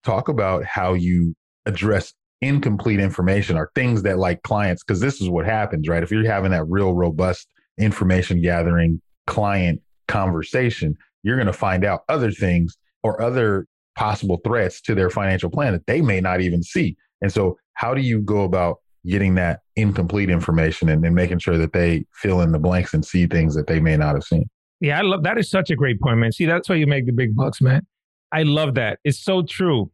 talk 0.06 0.30
about 0.30 0.64
how 0.64 0.94
you 0.94 1.36
address 1.66 2.14
incomplete 2.42 3.00
information 3.00 3.58
or 3.58 3.72
things 3.76 4.04
that 4.04 4.20
like 4.20 4.42
clients, 4.44 4.84
because 4.84 5.00
this 5.00 5.22
is 5.22 5.30
what 5.30 5.46
happens, 5.46 5.88
right? 5.88 6.04
If 6.04 6.12
you're 6.12 6.26
having 6.26 6.52
that 6.52 6.66
real 6.68 6.94
robust 6.94 7.48
information 7.78 8.42
gathering 8.42 9.02
client 9.28 9.82
conversation, 10.08 10.96
you're 11.24 11.38
going 11.38 11.48
to 11.48 11.54
find 11.54 11.84
out 11.84 12.04
other 12.08 12.32
things 12.32 12.78
or 13.04 13.22
other 13.22 13.66
possible 13.96 14.40
threats 14.46 14.82
to 14.82 14.96
their 14.96 15.10
financial 15.10 15.50
plan 15.50 15.74
that 15.74 15.86
they 15.88 16.02
may 16.02 16.22
not 16.22 16.42
even 16.42 16.62
see. 16.62 16.96
And 17.22 17.32
so, 17.32 17.58
how 17.74 17.94
do 17.94 18.02
you 18.02 18.22
go 18.22 18.44
about 18.44 18.78
getting 19.06 19.36
that 19.36 19.62
incomplete 19.76 20.30
information 20.30 20.90
and, 20.90 21.04
and 21.06 21.16
making 21.16 21.40
sure 21.40 21.58
that 21.58 21.74
they 21.74 22.06
fill 22.14 22.42
in 22.42 22.52
the 22.52 22.60
blanks 22.60 22.94
and 22.94 23.06
see 23.06 23.28
things 23.28 23.56
that 23.56 23.68
they 23.68 23.80
may 23.80 23.98
not 23.98 24.16
have 24.16 24.24
seen? 24.24 24.50
Yeah, 24.80 25.00
I 25.00 25.02
love 25.02 25.24
that. 25.24 25.38
Is 25.38 25.50
such 25.50 25.72
a 25.72 25.76
great 25.76 26.00
point, 26.00 26.18
man. 26.18 26.32
See, 26.32 26.46
that's 26.46 26.70
why 26.70 26.76
you 26.76 26.88
make 26.88 27.06
the 27.06 27.12
big 27.12 27.36
bucks, 27.36 27.62
man. 27.62 27.86
I 28.32 28.44
love 28.44 28.76
that. 28.76 29.00
It's 29.04 29.20
so 29.20 29.44
true. 29.44 29.92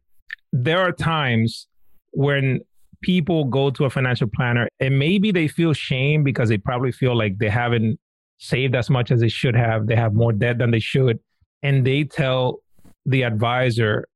There 0.52 0.80
are 0.80 0.92
times 0.92 1.66
when 2.12 2.60
people 3.02 3.44
go 3.44 3.70
to 3.70 3.84
a 3.84 3.90
financial 3.90 4.28
planner 4.28 4.68
and 4.80 4.98
maybe 4.98 5.32
they 5.32 5.48
feel 5.48 5.72
shame 5.72 6.22
because 6.22 6.48
they 6.48 6.58
probably 6.58 6.92
feel 6.92 7.16
like 7.16 7.38
they 7.38 7.48
haven't 7.48 7.98
saved 8.38 8.74
as 8.74 8.90
much 8.90 9.10
as 9.10 9.20
they 9.20 9.28
should 9.28 9.56
have. 9.56 9.86
They 9.86 9.96
have 9.96 10.14
more 10.14 10.32
debt 10.32 10.58
than 10.58 10.70
they 10.70 10.80
should. 10.80 11.18
And 11.62 11.86
they 11.86 12.04
tell 12.04 12.60
the 13.06 13.22
advisor 13.22 14.06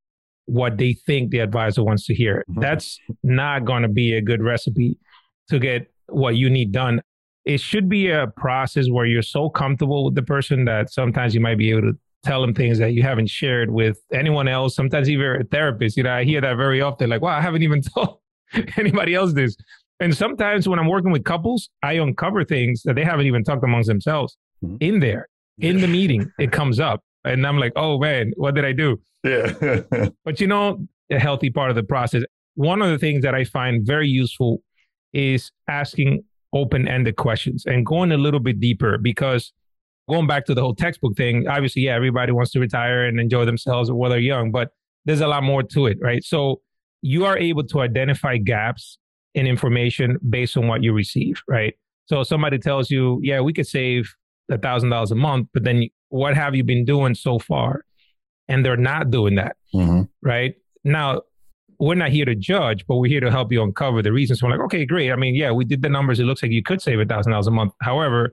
what 0.46 0.78
they 0.78 0.94
think 1.06 1.30
the 1.30 1.40
advisor 1.40 1.82
wants 1.82 2.06
to 2.06 2.14
hear. 2.14 2.44
Mm-hmm. 2.50 2.60
That's 2.60 2.98
not 3.22 3.64
going 3.64 3.82
to 3.82 3.88
be 3.88 4.14
a 4.14 4.20
good 4.20 4.42
recipe 4.42 4.98
to 5.48 5.58
get 5.58 5.90
what 6.08 6.36
you 6.36 6.48
need 6.50 6.72
done. 6.72 7.02
It 7.44 7.60
should 7.60 7.88
be 7.88 8.10
a 8.10 8.26
process 8.26 8.88
where 8.90 9.06
you're 9.06 9.22
so 9.22 9.48
comfortable 9.48 10.04
with 10.04 10.16
the 10.16 10.22
person 10.22 10.64
that 10.64 10.92
sometimes 10.92 11.34
you 11.34 11.40
might 11.40 11.58
be 11.58 11.70
able 11.70 11.92
to 11.92 11.98
tell 12.26 12.40
them 12.40 12.52
things 12.52 12.78
that 12.78 12.92
you 12.92 13.02
haven't 13.02 13.30
shared 13.30 13.70
with 13.70 13.98
anyone 14.12 14.48
else, 14.48 14.74
sometimes 14.74 15.08
even 15.08 15.40
a 15.40 15.44
therapist. 15.44 15.96
You 15.96 16.02
know, 16.02 16.12
I 16.12 16.24
hear 16.24 16.40
that 16.40 16.56
very 16.56 16.80
often 16.80 17.08
like, 17.08 17.22
wow, 17.22 17.36
I 17.36 17.40
haven't 17.40 17.62
even 17.62 17.80
told 17.94 18.18
anybody 18.76 19.14
else 19.14 19.32
this. 19.32 19.56
And 20.00 20.14
sometimes 20.14 20.68
when 20.68 20.78
I'm 20.78 20.88
working 20.88 21.12
with 21.12 21.24
couples, 21.24 21.70
I 21.82 21.94
uncover 21.94 22.44
things 22.44 22.82
that 22.84 22.96
they 22.96 23.04
haven't 23.04 23.26
even 23.26 23.44
talked 23.44 23.64
amongst 23.64 23.88
themselves 23.88 24.36
mm-hmm. 24.62 24.76
in 24.80 25.00
there. 25.00 25.28
In 25.58 25.80
the 25.80 25.86
meeting, 25.86 26.30
it 26.38 26.52
comes 26.52 26.78
up. 26.78 27.02
And 27.24 27.46
I'm 27.46 27.58
like, 27.58 27.72
oh 27.76 27.98
man, 27.98 28.32
what 28.36 28.54
did 28.54 28.66
I 28.66 28.72
do? 28.72 29.00
Yeah. 29.24 29.80
but 30.24 30.38
you 30.38 30.46
know, 30.46 30.86
a 31.10 31.18
healthy 31.18 31.48
part 31.48 31.70
of 31.70 31.76
the 31.76 31.82
process. 31.82 32.24
One 32.56 32.82
of 32.82 32.90
the 32.90 32.98
things 32.98 33.22
that 33.22 33.34
I 33.34 33.44
find 33.44 33.86
very 33.86 34.08
useful 34.08 34.62
is 35.14 35.50
asking 35.68 36.24
open 36.52 36.86
ended 36.86 37.16
questions 37.16 37.64
and 37.66 37.86
going 37.86 38.12
a 38.12 38.16
little 38.16 38.40
bit 38.40 38.60
deeper 38.60 38.98
because 38.98 39.52
going 40.08 40.26
back 40.26 40.46
to 40.46 40.54
the 40.54 40.60
whole 40.60 40.74
textbook 40.74 41.16
thing, 41.16 41.46
obviously, 41.48 41.82
yeah, 41.82 41.94
everybody 41.94 42.32
wants 42.32 42.52
to 42.52 42.60
retire 42.60 43.06
and 43.06 43.18
enjoy 43.20 43.44
themselves 43.44 43.90
while 43.90 44.10
they're 44.10 44.18
young, 44.18 44.50
but 44.50 44.70
there's 45.04 45.20
a 45.20 45.26
lot 45.26 45.42
more 45.42 45.62
to 45.62 45.86
it, 45.86 45.98
right? 46.00 46.22
So 46.24 46.60
you 47.02 47.24
are 47.24 47.38
able 47.38 47.64
to 47.64 47.80
identify 47.80 48.36
gaps 48.36 48.98
in 49.34 49.46
information 49.46 50.18
based 50.28 50.56
on 50.56 50.66
what 50.66 50.82
you 50.82 50.92
receive, 50.92 51.42
right? 51.48 51.74
So 52.06 52.22
somebody 52.22 52.58
tells 52.58 52.90
you, 52.90 53.20
yeah, 53.22 53.40
we 53.40 53.52
could 53.52 53.66
save 53.66 54.14
a 54.50 54.58
thousand 54.58 54.90
dollars 54.90 55.10
a 55.10 55.16
month, 55.16 55.48
but 55.52 55.64
then 55.64 55.88
what 56.08 56.36
have 56.36 56.54
you 56.54 56.64
been 56.64 56.84
doing 56.84 57.14
so 57.14 57.38
far? 57.38 57.84
And 58.48 58.64
they're 58.64 58.76
not 58.76 59.10
doing 59.10 59.34
that, 59.36 59.56
mm-hmm. 59.74 60.02
right? 60.22 60.54
Now, 60.84 61.22
we're 61.78 61.96
not 61.96 62.10
here 62.10 62.24
to 62.24 62.34
judge, 62.34 62.86
but 62.86 62.96
we're 62.96 63.10
here 63.10 63.20
to 63.20 63.30
help 63.30 63.52
you 63.52 63.62
uncover 63.62 64.02
the 64.02 64.12
reasons. 64.12 64.40
So 64.40 64.46
we're 64.46 64.52
like, 64.52 64.64
okay, 64.66 64.86
great. 64.86 65.10
I 65.10 65.16
mean, 65.16 65.34
yeah, 65.34 65.50
we 65.50 65.64
did 65.64 65.82
the 65.82 65.88
numbers. 65.88 66.20
It 66.20 66.24
looks 66.24 66.42
like 66.42 66.52
you 66.52 66.62
could 66.62 66.80
save 66.80 67.00
a 67.00 67.04
thousand 67.04 67.32
dollars 67.32 67.48
a 67.48 67.50
month. 67.50 67.72
However, 67.82 68.32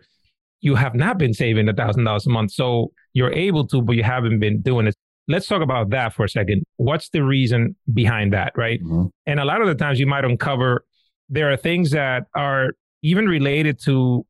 you 0.63 0.75
have 0.75 0.95
not 0.95 1.17
been 1.17 1.33
saving 1.33 1.67
a 1.67 1.73
thousand 1.73 2.05
dollars 2.05 2.25
a 2.25 2.29
month. 2.29 2.51
So 2.51 2.93
you're 3.11 3.33
able 3.33 3.67
to, 3.67 3.81
but 3.81 3.97
you 3.97 4.03
haven't 4.03 4.39
been 4.39 4.61
doing 4.61 4.87
it. 4.87 4.95
Let's 5.27 5.45
talk 5.45 5.61
about 5.61 5.89
that 5.89 6.13
for 6.13 6.23
a 6.23 6.29
second. 6.29 6.63
What's 6.77 7.09
the 7.09 7.21
reason 7.23 7.75
behind 7.93 8.31
that, 8.31 8.53
right? 8.55 8.81
Mm-hmm. 8.81 9.07
And 9.25 9.39
a 9.41 9.45
lot 9.45 9.61
of 9.61 9.67
the 9.67 9.75
times 9.75 9.99
you 9.99 10.07
might 10.07 10.23
uncover 10.23 10.85
there 11.29 11.51
are 11.51 11.57
things 11.57 11.91
that 11.91 12.23
are 12.35 12.71
even 13.01 13.25
related 13.25 13.77
to 13.83 14.25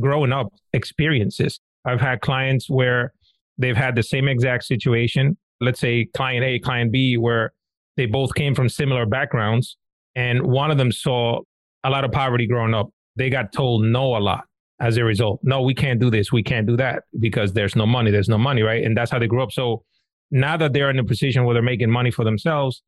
growing 0.00 0.32
up 0.32 0.48
experiences. 0.72 1.60
I've 1.84 2.00
had 2.00 2.22
clients 2.22 2.68
where 2.68 3.12
they've 3.56 3.76
had 3.76 3.94
the 3.94 4.02
same 4.02 4.26
exact 4.26 4.64
situation. 4.64 5.36
Let's 5.60 5.78
say 5.78 6.08
client 6.16 6.44
A, 6.44 6.58
client 6.58 6.90
B, 6.90 7.16
where 7.16 7.52
they 7.96 8.06
both 8.06 8.34
came 8.34 8.54
from 8.54 8.68
similar 8.68 9.06
backgrounds. 9.06 9.76
And 10.16 10.42
one 10.42 10.72
of 10.72 10.78
them 10.78 10.90
saw 10.90 11.40
a 11.84 11.90
lot 11.90 12.04
of 12.04 12.10
poverty 12.10 12.48
growing 12.48 12.74
up. 12.74 12.88
They 13.14 13.30
got 13.30 13.52
told 13.52 13.84
no 13.84 14.16
a 14.16 14.18
lot 14.18 14.47
as 14.80 14.96
a 14.96 15.04
result. 15.04 15.40
No, 15.42 15.62
we 15.62 15.74
can't 15.74 16.00
do 16.00 16.10
this. 16.10 16.32
We 16.32 16.42
can't 16.42 16.66
do 16.66 16.76
that 16.76 17.04
because 17.18 17.52
there's 17.52 17.74
no 17.74 17.86
money. 17.86 18.10
There's 18.10 18.28
no 18.28 18.38
money, 18.38 18.62
right? 18.62 18.84
And 18.84 18.96
that's 18.96 19.10
how 19.10 19.18
they 19.18 19.26
grew 19.26 19.42
up. 19.42 19.52
So 19.52 19.84
now 20.30 20.56
that 20.56 20.72
they're 20.72 20.90
in 20.90 20.98
a 20.98 21.04
position 21.04 21.44
where 21.44 21.54
they're 21.54 21.62
making 21.62 21.90
money 21.90 22.10
for 22.10 22.24
themselves, 22.24 22.82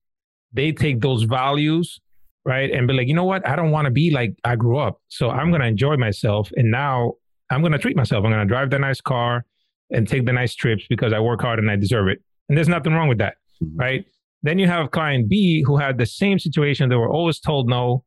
they 0.53 0.73
take 0.73 1.01
those 1.01 1.25
values, 1.25 2.01
right? 2.45 2.71
And 2.71 2.87
be 2.87 2.95
like, 2.95 3.09
you 3.09 3.15
know 3.15 3.25
what? 3.25 3.47
I 3.49 3.57
don't 3.57 3.71
want 3.71 3.87
to 3.87 3.91
be 3.91 4.11
like 4.11 4.35
I 4.45 4.57
grew 4.57 4.79
up. 4.79 5.01
So 5.09 5.31
I'm 5.31 5.51
going 5.51 5.63
to 5.63 5.67
enjoy 5.67 5.97
myself. 5.97 6.51
And 6.57 6.71
now 6.71 7.15
I'm 7.51 7.61
going 7.61 7.73
to 7.73 7.79
treat 7.79 7.97
myself. 7.97 8.25
I'm 8.25 8.31
going 8.31 8.47
to 8.47 8.53
drive 8.53 8.71
the 8.71 8.79
nice 8.79 9.01
car 9.01 9.45
and 9.91 10.07
take 10.07 10.27
the 10.27 10.33
nice 10.33 10.55
trips 10.55 10.85
because 10.89 11.13
I 11.13 11.19
work 11.19 11.41
hard 11.41 11.59
and 11.59 11.71
I 11.71 11.77
deserve 11.77 12.09
it. 12.09 12.23
And 12.49 12.57
there's 12.57 12.69
nothing 12.69 12.93
wrong 12.93 13.09
with 13.09 13.19
that, 13.19 13.35
mm-hmm. 13.63 13.77
right? 13.77 14.05
Then 14.43 14.59
you 14.59 14.67
have 14.67 14.91
client 14.91 15.29
B 15.29 15.63
who 15.67 15.77
had 15.77 15.99
the 15.99 16.07
same 16.07 16.39
situation. 16.39 16.89
They 16.89 16.97
were 16.97 17.11
always 17.11 17.41
told 17.41 17.69
no. 17.69 18.05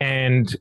And 0.00 0.54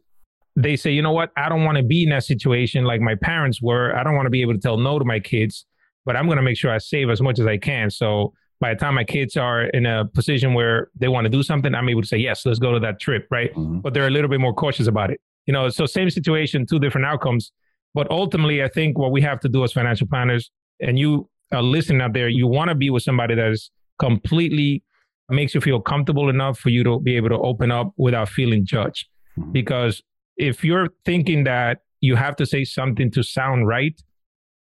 they 0.58 0.76
say, 0.76 0.92
you 0.92 1.04
know 1.04 1.12
what, 1.12 1.30
I 1.38 1.50
don't 1.50 1.64
want 1.64 1.78
to 1.78 1.84
be 1.84 2.04
in 2.04 2.10
that 2.10 2.24
situation 2.24 2.84
like 2.84 3.00
my 3.00 3.14
parents 3.14 3.62
were. 3.62 3.96
I 3.96 4.04
don't 4.04 4.16
want 4.16 4.26
to 4.26 4.32
be 4.32 4.42
able 4.42 4.54
to 4.54 4.60
tell 4.60 4.78
no 4.78 4.98
to 4.98 5.06
my 5.06 5.20
kids, 5.20 5.68
but 6.04 6.16
I'm 6.16 6.26
going 6.26 6.38
to 6.38 6.42
make 6.42 6.58
sure 6.58 6.72
I 6.72 6.80
save 6.80 7.12
as 7.12 7.22
much 7.22 7.38
as 7.38 7.46
I 7.46 7.58
can. 7.58 7.92
So 7.92 8.34
by 8.60 8.74
the 8.74 8.80
time 8.80 8.96
my 8.96 9.04
kids 9.04 9.38
are 9.38 9.66
in 9.66 9.86
a 9.86 10.06
position 10.06 10.56
where 10.56 10.90
they 10.98 11.10
want 11.10 11.26
to 11.26 11.30
do 11.30 11.44
something, 11.44 11.76
I'm 11.76 11.88
able 11.90 12.02
to 12.02 12.08
say, 12.08 12.18
yes, 12.18 12.44
let's 12.44 12.58
go 12.58 12.72
to 12.72 12.80
that 12.80 13.00
trip, 13.00 13.28
right? 13.30 13.54
Mm-hmm. 13.54 13.82
But 13.82 13.94
they're 13.94 14.08
a 14.08 14.10
little 14.10 14.32
bit 14.32 14.40
more 14.40 14.54
cautious 14.54 14.88
about 14.88 15.12
it. 15.12 15.22
You 15.46 15.54
know, 15.54 15.70
so 15.70 15.86
same 15.86 16.10
situation, 16.10 16.66
two 16.66 16.80
different 16.80 17.06
outcomes. 17.06 17.52
But 17.94 18.10
ultimately, 18.10 18.64
I 18.64 18.68
think 18.68 18.98
what 18.98 19.12
we 19.12 19.22
have 19.22 19.40
to 19.42 19.50
do 19.50 19.64
as 19.64 19.74
financial 19.74 20.08
planners, 20.08 20.50
and 20.82 20.98
you 20.98 21.30
are 21.52 21.62
listening 21.62 22.02
out 22.02 22.14
there, 22.14 22.30
you 22.30 22.48
want 22.48 22.70
to 22.70 22.76
be 22.76 22.90
with 22.90 23.04
somebody 23.04 23.36
that 23.36 23.52
is 23.52 23.70
completely 24.00 24.84
makes 25.30 25.54
you 25.54 25.62
feel 25.62 25.80
comfortable 25.82 26.30
enough 26.30 26.58
for 26.58 26.70
you 26.70 26.84
to 26.84 27.00
be 27.00 27.16
able 27.16 27.30
to 27.30 27.38
open 27.38 27.70
up 27.70 27.92
without 27.98 28.28
feeling 28.30 28.66
judged. 28.66 29.08
Mm-hmm. 29.38 29.52
Because 29.52 30.02
if 30.38 30.64
you're 30.64 30.90
thinking 31.06 31.44
that 31.46 31.80
you 32.00 32.16
have 32.16 32.36
to 32.38 32.46
say 32.46 32.64
something 32.64 33.12
to 33.12 33.24
sound 33.24 33.68
right, 33.68 34.00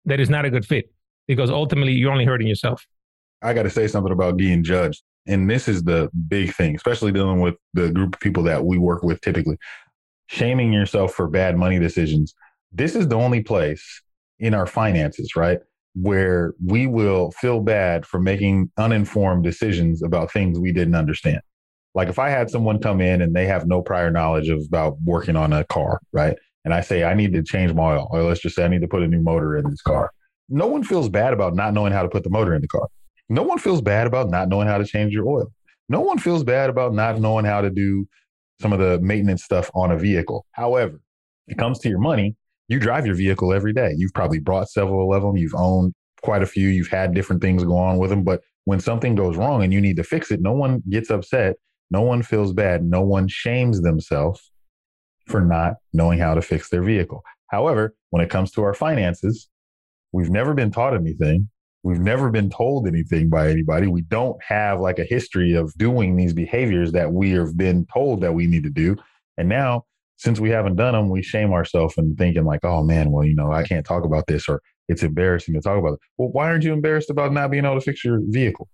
that 0.05 0.19
is 0.19 0.29
not 0.29 0.46
a 0.46 0.50
good 0.50 0.65
fit 0.65 0.91
because 1.27 1.50
ultimately 1.50 1.93
you're 1.93 2.12
only 2.12 2.25
hurting 2.25 2.48
yourself. 2.48 2.86
I 3.41 3.53
got 3.53 3.63
to 3.63 3.69
say 3.69 3.88
something 3.88 4.12
about 4.12 4.38
being 4.38 4.63
judged. 4.63 5.03
And 5.27 5.50
this 5.50 5.67
is 5.67 5.84
the 5.84 6.10
big 6.27 6.53
thing, 6.53 6.75
especially 6.75 7.12
dealing 7.12 7.41
with 7.41 7.55
the 7.74 7.91
group 7.91 8.15
of 8.15 8.22
people 8.22 8.43
that 8.43 8.65
we 8.65 8.77
work 8.77 9.03
with 9.03 9.22
typically. 9.22 9.57
Shaming 10.27 10.74
yourself 10.74 11.13
for 11.13 11.27
bad 11.27 11.57
money 11.57 11.79
decisions. 11.79 12.34
This 12.72 12.96
is 12.96 13.07
the 13.07 13.15
only 13.15 13.43
place 13.43 14.01
in 14.39 14.53
our 14.53 14.65
finances, 14.65 15.36
right? 15.36 15.60
Where 15.96 16.53
we 16.63 16.88
will 16.88 17.31
feel 17.31 17.60
bad 17.60 18.05
for 18.05 18.19
making 18.19 18.72
uninformed 18.77 19.43
decisions 19.43 20.01
about 20.01 20.31
things 20.31 20.60
we 20.60 20.72
didn't 20.72 20.96
understand. 20.96 21.41
Like 21.98 22.10
if 22.10 22.20
I 22.20 22.30
had 22.30 22.51
someone 22.51 22.80
come 22.80 23.01
in 23.01 23.24
and 23.24 23.36
they 23.36 23.48
have 23.48 23.66
no 23.66 23.82
prior 23.82 24.12
knowledge 24.12 24.50
of 24.50 24.62
about 24.68 24.98
working 25.04 25.36
on 25.36 25.51
a 25.51 25.63
car, 25.63 26.00
right? 26.12 26.38
And 26.63 26.72
I 26.72 26.82
say 26.82 27.04
I 27.04 27.16
need 27.16 27.34
to 27.34 27.42
change 27.42 27.74
my 27.74 27.96
oil, 27.96 28.08
or 28.12 28.22
let's 28.22 28.39
just 28.39 28.56
say 28.56 28.63
I 28.63 28.68
need 28.68 28.82
to 28.82 28.88
put 28.88 29.01
a 29.01 29.08
new 29.08 29.20
motor 29.20 29.58
in 29.58 29.68
this 29.68 29.82
car. 29.82 30.12
No 30.48 30.68
one 30.68 30.84
feels 30.84 31.10
bad 31.10 31.34
about 31.34 31.56
not 31.56 31.74
knowing 31.74 31.92
how 31.92 32.04
to 32.04 32.08
put 32.08 32.24
the 32.24 32.30
motor 32.30 32.54
in 32.54 32.62
the 32.62 32.68
car. 32.68 32.88
No 33.30 33.42
one 33.42 33.58
feels 33.58 33.82
bad 33.82 34.06
about 34.06 34.30
not 34.30 34.48
knowing 34.48 34.68
how 34.68 34.77
to 34.77 34.86
change 34.86 35.12
your 35.12 35.27
oil. 35.27 35.51
No 35.89 36.00
one 36.01 36.20
feels 36.20 36.44
bad 36.44 36.70
about 36.70 36.94
not 36.94 37.20
knowing 37.20 37.46
how 37.46 37.62
to 37.62 37.72
do 37.72 38.08
some 38.62 38.74
of 38.74 38.77
the 38.80 39.00
maintenance 39.00 39.44
stuff 39.44 39.72
on 39.74 39.92
a 39.92 39.98
vehicle. 39.98 40.46
However, 40.51 41.01
it 41.48 41.58
comes 41.58 41.80
to 41.80 41.89
your 41.89 42.00
money, 42.00 42.36
you 42.68 42.80
drive 42.80 43.08
your 43.08 43.16
vehicle 43.16 43.54
every 43.54 43.74
day. 43.74 43.96
You've 43.98 44.13
probably 44.13 44.39
brought 44.39 44.70
several 44.70 45.16
of 45.16 45.24
them. 45.24 45.36
You've 45.36 45.56
owned 45.56 45.96
quite 46.22 46.44
a 46.44 46.46
few. 46.46 46.68
You've 46.68 46.89
had 46.89 47.16
different 47.16 47.42
things 47.42 47.63
go 47.63 47.75
on 47.75 47.98
with 47.98 48.12
them. 48.12 48.24
But 48.24 48.42
when 48.66 48.80
something 48.80 49.16
goes 49.16 49.36
wrong 49.36 49.63
and 49.63 49.74
you 49.74 49.82
need 49.82 49.96
to 49.96 50.04
fix 50.04 50.30
it, 50.30 50.42
no 50.42 50.54
one 50.54 50.84
gets 50.88 51.10
upset 51.10 51.56
no 51.89 52.01
one 52.01 52.22
feels 52.24 52.53
bad. 52.53 52.84
No 52.84 53.01
one 53.01 53.27
shames 53.27 53.82
themselves 53.82 54.51
for 55.27 55.41
not 55.41 55.75
knowing 55.94 56.20
how 56.20 56.34
to 56.34 56.41
fix 56.41 56.70
their 56.70 56.84
vehicle. 56.84 57.24
However, 57.48 57.96
when 58.10 58.24
it 58.24 58.29
comes 58.29 58.51
to 58.51 58.63
our 58.63 58.74
finances, 58.74 59.50
we've 60.12 60.29
never 60.29 60.53
been 60.53 60.72
taught 60.72 60.94
anything. 60.94 61.50
We've 61.84 62.00
never 62.00 62.29
been 62.29 62.50
told 62.50 62.88
anything 62.88 63.29
by 63.29 63.50
anybody. 63.50 63.88
We 63.88 64.01
don't 64.01 64.41
have 64.44 64.82
like 64.82 65.00
a 65.00 65.06
history 65.06 65.53
of 65.53 65.74
doing 65.77 66.15
these 66.15 66.34
behaviors 66.34 66.91
that 66.91 67.12
we 67.12 67.32
have 67.32 67.56
been 67.56 67.86
told 67.94 68.22
that 68.22 68.34
we 68.34 68.48
need 68.48 68.63
to 68.63 68.70
do. 68.70 68.98
And 69.38 69.48
now, 69.48 69.86
since 70.17 70.39
we 70.39 70.50
haven't 70.50 70.75
done 70.75 70.94
them, 70.94 71.10
we 71.10 71.22
shame 71.22 71.53
ourselves 71.53 71.98
and 71.98 72.17
thinking 72.17 72.44
like, 72.44 72.65
oh 72.65 72.84
man, 72.84 73.12
well, 73.12 73.24
you 73.24 73.36
know, 73.36 73.51
I 73.51 73.63
can't 73.63 73.86
talk 73.86 74.03
about 74.03 74.25
this 74.27 74.50
or 74.50 74.62
it's 74.89 75.03
embarrassing 75.03 75.53
to 75.53 75.62
talk 75.62 75.77
about 75.77 75.94
it. 75.94 76.00
Well, 76.17 76.29
why 76.29 76.48
aren't 76.48 76.63
you 76.63 76.74
embarrassed 76.74 77.10
about 77.10 77.32
not 77.32 77.51
being 77.51 77.65
able 77.65 77.75
to 77.75 77.82
fix 77.82 78.03
your 78.03 78.20
vehicle? 78.24 78.67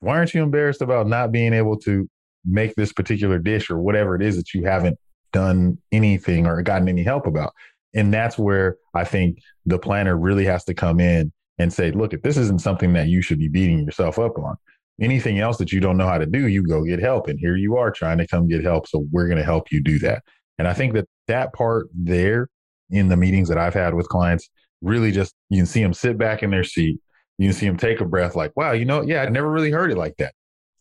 Why 0.00 0.16
aren't 0.16 0.34
you 0.34 0.42
embarrassed 0.42 0.82
about 0.82 1.06
not 1.06 1.32
being 1.32 1.52
able 1.52 1.78
to 1.80 2.08
make 2.44 2.74
this 2.74 2.92
particular 2.92 3.38
dish 3.38 3.70
or 3.70 3.78
whatever 3.78 4.14
it 4.14 4.22
is 4.22 4.36
that 4.36 4.54
you 4.54 4.64
haven't 4.64 4.98
done 5.32 5.78
anything 5.92 6.46
or 6.46 6.62
gotten 6.62 6.88
any 6.88 7.02
help 7.02 7.26
about. 7.26 7.52
And 7.94 8.12
that's 8.12 8.38
where 8.38 8.76
I 8.94 9.04
think 9.04 9.38
the 9.66 9.78
planner 9.78 10.16
really 10.16 10.44
has 10.44 10.64
to 10.64 10.74
come 10.74 11.00
in 11.00 11.32
and 11.58 11.72
say, 11.72 11.92
look, 11.92 12.12
if 12.12 12.22
this 12.22 12.36
isn't 12.36 12.60
something 12.60 12.92
that 12.94 13.08
you 13.08 13.22
should 13.22 13.38
be 13.38 13.48
beating 13.48 13.84
yourself 13.84 14.18
up 14.18 14.36
on, 14.38 14.56
anything 15.00 15.38
else 15.38 15.56
that 15.58 15.72
you 15.72 15.80
don't 15.80 15.96
know 15.96 16.08
how 16.08 16.18
to 16.18 16.26
do, 16.26 16.48
you 16.48 16.66
go 16.66 16.84
get 16.84 17.00
help. 17.00 17.28
And 17.28 17.38
here 17.38 17.56
you 17.56 17.76
are 17.76 17.90
trying 17.90 18.18
to 18.18 18.26
come 18.26 18.48
get 18.48 18.64
help. 18.64 18.88
So 18.88 19.06
we're 19.12 19.26
going 19.26 19.38
to 19.38 19.44
help 19.44 19.70
you 19.70 19.82
do 19.82 19.98
that. 20.00 20.22
And 20.58 20.68
I 20.68 20.72
think 20.72 20.94
that 20.94 21.08
that 21.28 21.52
part 21.52 21.88
there 21.94 22.48
in 22.90 23.08
the 23.08 23.16
meetings 23.16 23.48
that 23.48 23.58
I've 23.58 23.74
had 23.74 23.94
with 23.94 24.08
clients 24.08 24.48
really 24.82 25.10
just, 25.10 25.34
you 25.48 25.58
can 25.58 25.66
see 25.66 25.82
them 25.82 25.94
sit 25.94 26.18
back 26.18 26.42
in 26.42 26.50
their 26.50 26.64
seat. 26.64 27.00
You 27.38 27.48
can 27.48 27.54
see 27.54 27.66
them 27.66 27.76
take 27.76 28.00
a 28.00 28.04
breath 28.04 28.36
like, 28.36 28.52
wow, 28.56 28.72
you 28.72 28.84
know, 28.84 29.02
yeah, 29.02 29.22
I 29.22 29.28
never 29.28 29.50
really 29.50 29.70
heard 29.70 29.90
it 29.90 29.98
like 29.98 30.16
that. 30.18 30.34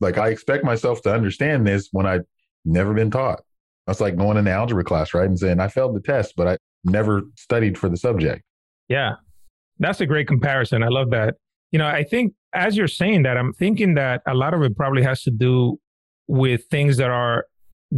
Like 0.03 0.17
I 0.17 0.29
expect 0.29 0.63
myself 0.63 1.01
to 1.03 1.13
understand 1.13 1.65
this 1.65 1.89
when 1.91 2.05
I've 2.05 2.25
never 2.65 2.93
been 2.93 3.11
taught. 3.11 3.41
That's 3.87 3.99
like 3.99 4.15
going 4.15 4.37
in 4.37 4.45
the 4.45 4.51
algebra 4.51 4.83
class, 4.83 5.13
right? 5.13 5.25
And 5.27 5.37
saying 5.37 5.59
I 5.59 5.67
failed 5.67 5.95
the 5.95 6.01
test, 6.01 6.35
but 6.37 6.47
I 6.47 6.57
never 6.83 7.23
studied 7.37 7.77
for 7.77 7.89
the 7.89 7.97
subject. 7.97 8.43
Yeah. 8.87 9.13
That's 9.79 9.99
a 10.01 10.05
great 10.05 10.27
comparison. 10.27 10.83
I 10.83 10.89
love 10.89 11.09
that. 11.11 11.35
You 11.71 11.79
know, 11.79 11.87
I 11.87 12.03
think 12.03 12.33
as 12.53 12.77
you're 12.77 12.87
saying 12.87 13.23
that, 13.23 13.37
I'm 13.37 13.53
thinking 13.53 13.95
that 13.95 14.21
a 14.27 14.35
lot 14.35 14.53
of 14.53 14.61
it 14.61 14.77
probably 14.77 15.01
has 15.03 15.23
to 15.23 15.31
do 15.31 15.79
with 16.27 16.65
things 16.69 16.97
that 16.97 17.09
are 17.09 17.45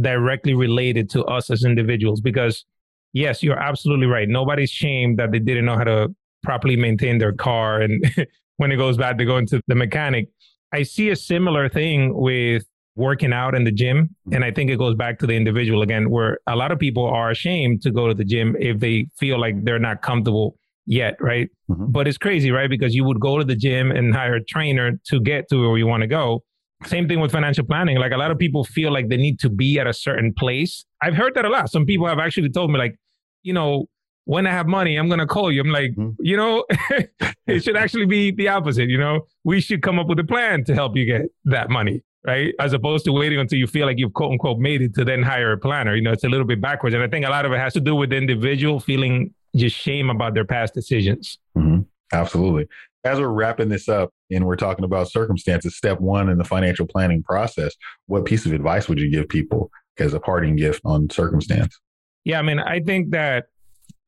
directly 0.00 0.54
related 0.54 1.10
to 1.10 1.24
us 1.24 1.50
as 1.50 1.64
individuals. 1.64 2.20
Because, 2.20 2.64
yes, 3.12 3.42
you're 3.42 3.58
absolutely 3.58 4.06
right. 4.06 4.28
Nobody's 4.28 4.70
shamed 4.70 5.18
that 5.18 5.30
they 5.30 5.38
didn't 5.38 5.66
know 5.66 5.76
how 5.76 5.84
to 5.84 6.08
properly 6.42 6.76
maintain 6.76 7.18
their 7.18 7.32
car 7.32 7.80
and 7.80 8.02
when 8.56 8.72
it 8.72 8.76
goes 8.76 8.96
bad, 8.96 9.18
they 9.18 9.24
go 9.24 9.36
into 9.36 9.60
the 9.66 9.74
mechanic. 9.74 10.28
I 10.72 10.82
see 10.82 11.10
a 11.10 11.16
similar 11.16 11.68
thing 11.68 12.14
with 12.14 12.64
working 12.96 13.32
out 13.32 13.54
in 13.54 13.64
the 13.64 13.70
gym. 13.70 14.16
And 14.32 14.42
I 14.42 14.50
think 14.50 14.70
it 14.70 14.78
goes 14.78 14.94
back 14.94 15.18
to 15.18 15.26
the 15.26 15.34
individual 15.34 15.82
again, 15.82 16.10
where 16.10 16.38
a 16.46 16.56
lot 16.56 16.72
of 16.72 16.78
people 16.78 17.04
are 17.06 17.30
ashamed 17.30 17.82
to 17.82 17.90
go 17.90 18.08
to 18.08 18.14
the 18.14 18.24
gym 18.24 18.56
if 18.58 18.80
they 18.80 19.06
feel 19.18 19.38
like 19.38 19.64
they're 19.64 19.78
not 19.78 20.00
comfortable 20.02 20.56
yet, 20.86 21.16
right? 21.20 21.48
Mm-hmm. 21.70 21.86
But 21.88 22.08
it's 22.08 22.16
crazy, 22.16 22.50
right? 22.50 22.70
Because 22.70 22.94
you 22.94 23.04
would 23.04 23.20
go 23.20 23.38
to 23.38 23.44
the 23.44 23.54
gym 23.54 23.90
and 23.90 24.14
hire 24.14 24.36
a 24.36 24.44
trainer 24.44 24.92
to 25.08 25.20
get 25.20 25.48
to 25.50 25.68
where 25.68 25.76
you 25.76 25.86
want 25.86 26.02
to 26.02 26.06
go. 26.06 26.42
Same 26.84 27.06
thing 27.08 27.20
with 27.20 27.32
financial 27.32 27.64
planning. 27.64 27.98
Like 27.98 28.12
a 28.12 28.16
lot 28.16 28.30
of 28.30 28.38
people 28.38 28.64
feel 28.64 28.92
like 28.92 29.08
they 29.08 29.16
need 29.16 29.38
to 29.40 29.50
be 29.50 29.78
at 29.78 29.86
a 29.86 29.92
certain 29.92 30.32
place. 30.32 30.84
I've 31.02 31.14
heard 31.14 31.34
that 31.34 31.44
a 31.44 31.48
lot. 31.48 31.70
Some 31.70 31.86
people 31.86 32.06
have 32.06 32.18
actually 32.18 32.50
told 32.50 32.70
me, 32.70 32.78
like, 32.78 32.96
you 33.42 33.52
know, 33.52 33.86
when 34.26 34.46
I 34.46 34.50
have 34.50 34.66
money, 34.66 34.96
I'm 34.96 35.08
going 35.08 35.20
to 35.20 35.26
call 35.26 35.50
you. 35.50 35.60
I'm 35.60 35.70
like, 35.70 35.92
mm-hmm. 35.92 36.10
you 36.18 36.36
know, 36.36 36.64
it 37.46 37.62
should 37.62 37.76
actually 37.76 38.06
be 38.06 38.32
the 38.32 38.48
opposite. 38.48 38.88
You 38.88 38.98
know, 38.98 39.26
we 39.44 39.60
should 39.60 39.82
come 39.82 39.98
up 39.98 40.08
with 40.08 40.18
a 40.18 40.24
plan 40.24 40.64
to 40.64 40.74
help 40.74 40.96
you 40.96 41.06
get 41.06 41.22
that 41.44 41.70
money, 41.70 42.02
right? 42.26 42.52
As 42.60 42.72
opposed 42.72 43.04
to 43.06 43.12
waiting 43.12 43.38
until 43.38 43.58
you 43.58 43.68
feel 43.68 43.86
like 43.86 43.98
you've 43.98 44.14
quote 44.14 44.32
unquote 44.32 44.58
made 44.58 44.82
it 44.82 44.94
to 44.96 45.04
then 45.04 45.22
hire 45.22 45.52
a 45.52 45.58
planner. 45.58 45.94
You 45.94 46.02
know, 46.02 46.12
it's 46.12 46.24
a 46.24 46.28
little 46.28 46.46
bit 46.46 46.60
backwards. 46.60 46.92
And 46.94 47.04
I 47.04 47.08
think 47.08 47.24
a 47.24 47.30
lot 47.30 47.46
of 47.46 47.52
it 47.52 47.58
has 47.58 47.72
to 47.74 47.80
do 47.80 47.94
with 47.94 48.10
the 48.10 48.16
individual 48.16 48.80
feeling 48.80 49.32
just 49.54 49.76
shame 49.76 50.10
about 50.10 50.34
their 50.34 50.44
past 50.44 50.74
decisions. 50.74 51.38
Mm-hmm. 51.56 51.82
Absolutely. 52.12 52.66
As 53.04 53.20
we're 53.20 53.28
wrapping 53.28 53.68
this 53.68 53.88
up 53.88 54.10
and 54.32 54.44
we're 54.44 54.56
talking 54.56 54.84
about 54.84 55.08
circumstances, 55.08 55.76
step 55.76 56.00
one 56.00 56.28
in 56.28 56.38
the 56.38 56.44
financial 56.44 56.86
planning 56.86 57.22
process, 57.22 57.76
what 58.06 58.24
piece 58.24 58.44
of 58.44 58.52
advice 58.52 58.88
would 58.88 58.98
you 58.98 59.08
give 59.08 59.28
people 59.28 59.70
as 59.98 60.14
a 60.14 60.20
parting 60.20 60.56
gift 60.56 60.80
on 60.84 61.08
circumstance? 61.10 61.78
Yeah, 62.24 62.40
I 62.40 62.42
mean, 62.42 62.58
I 62.58 62.80
think 62.80 63.10
that 63.10 63.46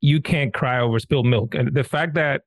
you 0.00 0.20
can't 0.20 0.54
cry 0.54 0.80
over 0.80 0.98
spilled 0.98 1.26
milk. 1.26 1.54
And 1.54 1.74
the 1.74 1.84
fact 1.84 2.14
that 2.14 2.42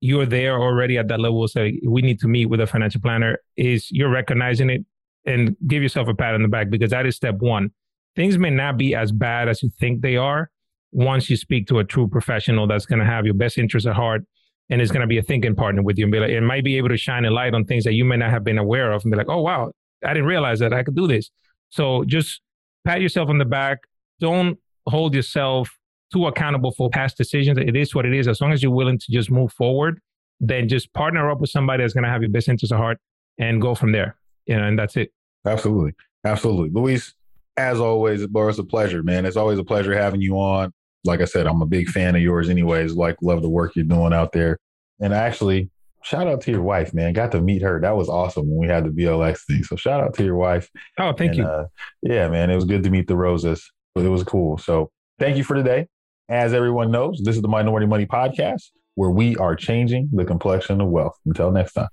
you're 0.00 0.26
there 0.26 0.60
already 0.60 0.98
at 0.98 1.08
that 1.08 1.20
level, 1.20 1.46
say 1.48 1.80
we 1.86 2.02
need 2.02 2.20
to 2.20 2.28
meet 2.28 2.46
with 2.46 2.60
a 2.60 2.66
financial 2.66 3.00
planner, 3.00 3.38
is 3.56 3.88
you're 3.90 4.10
recognizing 4.10 4.70
it 4.70 4.84
and 5.24 5.56
give 5.66 5.82
yourself 5.82 6.08
a 6.08 6.14
pat 6.14 6.34
on 6.34 6.42
the 6.42 6.48
back 6.48 6.70
because 6.70 6.90
that 6.90 7.06
is 7.06 7.16
step 7.16 7.36
one. 7.38 7.70
Things 8.14 8.38
may 8.38 8.50
not 8.50 8.76
be 8.76 8.94
as 8.94 9.12
bad 9.12 9.48
as 9.48 9.62
you 9.62 9.70
think 9.78 10.00
they 10.00 10.16
are 10.16 10.50
once 10.92 11.28
you 11.28 11.36
speak 11.36 11.66
to 11.68 11.78
a 11.78 11.84
true 11.84 12.08
professional 12.08 12.66
that's 12.66 12.86
going 12.86 13.00
to 13.00 13.04
have 13.04 13.24
your 13.24 13.34
best 13.34 13.58
interest 13.58 13.86
at 13.86 13.94
heart 13.94 14.22
and 14.70 14.80
is 14.80 14.90
going 14.90 15.02
to 15.02 15.06
be 15.06 15.18
a 15.18 15.22
thinking 15.22 15.54
partner 15.54 15.82
with 15.82 15.98
you 15.98 16.04
and 16.04 16.12
be 16.12 16.18
like, 16.18 16.30
it 16.30 16.40
might 16.40 16.64
be 16.64 16.76
able 16.76 16.88
to 16.88 16.96
shine 16.96 17.24
a 17.24 17.30
light 17.30 17.54
on 17.54 17.64
things 17.64 17.84
that 17.84 17.92
you 17.92 18.04
may 18.04 18.16
not 18.16 18.30
have 18.30 18.44
been 18.44 18.58
aware 18.58 18.92
of 18.92 19.04
and 19.04 19.12
be 19.12 19.16
like, 19.16 19.28
oh, 19.28 19.40
wow, 19.42 19.70
I 20.04 20.14
didn't 20.14 20.28
realize 20.28 20.58
that 20.60 20.72
I 20.72 20.82
could 20.82 20.96
do 20.96 21.06
this. 21.06 21.30
So 21.70 22.04
just 22.04 22.40
pat 22.84 23.00
yourself 23.00 23.28
on 23.28 23.38
the 23.38 23.44
back. 23.44 23.78
Don't 24.20 24.58
hold 24.86 25.14
yourself 25.14 25.76
too 26.12 26.26
accountable 26.26 26.72
for 26.72 26.88
past 26.90 27.16
decisions. 27.16 27.58
It 27.58 27.76
is 27.76 27.94
what 27.94 28.06
it 28.06 28.14
is. 28.14 28.28
As 28.28 28.40
long 28.40 28.52
as 28.52 28.62
you're 28.62 28.72
willing 28.72 28.98
to 28.98 29.06
just 29.10 29.30
move 29.30 29.52
forward, 29.52 30.00
then 30.40 30.68
just 30.68 30.92
partner 30.92 31.30
up 31.30 31.40
with 31.40 31.50
somebody 31.50 31.82
that's 31.82 31.94
going 31.94 32.04
to 32.04 32.10
have 32.10 32.22
your 32.22 32.30
best 32.30 32.48
interest 32.48 32.72
at 32.72 32.78
heart 32.78 32.98
and 33.38 33.60
go 33.60 33.74
from 33.74 33.92
there. 33.92 34.16
You 34.46 34.56
know, 34.56 34.64
and 34.64 34.78
that's 34.78 34.96
it. 34.96 35.12
Absolutely. 35.46 35.94
Absolutely. 36.24 36.70
Luis, 36.70 37.14
as 37.56 37.80
always, 37.80 38.22
it's 38.22 38.58
a 38.58 38.64
pleasure, 38.64 39.02
man. 39.02 39.24
It's 39.24 39.36
always 39.36 39.58
a 39.58 39.64
pleasure 39.64 39.96
having 39.96 40.20
you 40.20 40.34
on. 40.36 40.72
Like 41.04 41.20
I 41.20 41.24
said, 41.24 41.46
I'm 41.46 41.62
a 41.62 41.66
big 41.66 41.88
fan 41.88 42.16
of 42.16 42.22
yours 42.22 42.48
anyways. 42.48 42.94
Like, 42.94 43.16
love 43.22 43.42
the 43.42 43.48
work 43.48 43.76
you're 43.76 43.84
doing 43.84 44.12
out 44.12 44.32
there. 44.32 44.58
And 45.00 45.14
actually, 45.14 45.70
shout 46.02 46.26
out 46.26 46.40
to 46.42 46.50
your 46.50 46.62
wife, 46.62 46.92
man. 46.92 47.12
Got 47.12 47.32
to 47.32 47.40
meet 47.40 47.62
her. 47.62 47.80
That 47.80 47.96
was 47.96 48.08
awesome 48.08 48.48
when 48.48 48.58
we 48.58 48.66
had 48.66 48.84
the 48.84 48.90
BLX 48.90 49.46
thing. 49.46 49.62
So 49.62 49.76
shout 49.76 50.00
out 50.00 50.14
to 50.14 50.24
your 50.24 50.36
wife. 50.36 50.68
Oh, 50.98 51.12
thank 51.12 51.30
and, 51.30 51.38
you. 51.38 51.44
Uh, 51.44 51.66
yeah, 52.02 52.28
man. 52.28 52.50
It 52.50 52.56
was 52.56 52.64
good 52.64 52.82
to 52.82 52.90
meet 52.90 53.06
the 53.06 53.16
Roses, 53.16 53.70
But 53.94 54.04
it 54.04 54.08
was 54.08 54.24
cool. 54.24 54.58
So 54.58 54.90
thank 55.18 55.36
you 55.36 55.44
for 55.44 55.54
today. 55.54 55.86
As 56.28 56.52
everyone 56.52 56.90
knows, 56.90 57.20
this 57.22 57.36
is 57.36 57.42
the 57.42 57.46
Minority 57.46 57.86
Money 57.86 58.04
Podcast, 58.04 58.72
where 58.96 59.10
we 59.10 59.36
are 59.36 59.54
changing 59.54 60.10
the 60.12 60.24
complexion 60.24 60.80
of 60.80 60.88
wealth. 60.88 61.16
Until 61.24 61.52
next 61.52 61.74
time. 61.74 61.86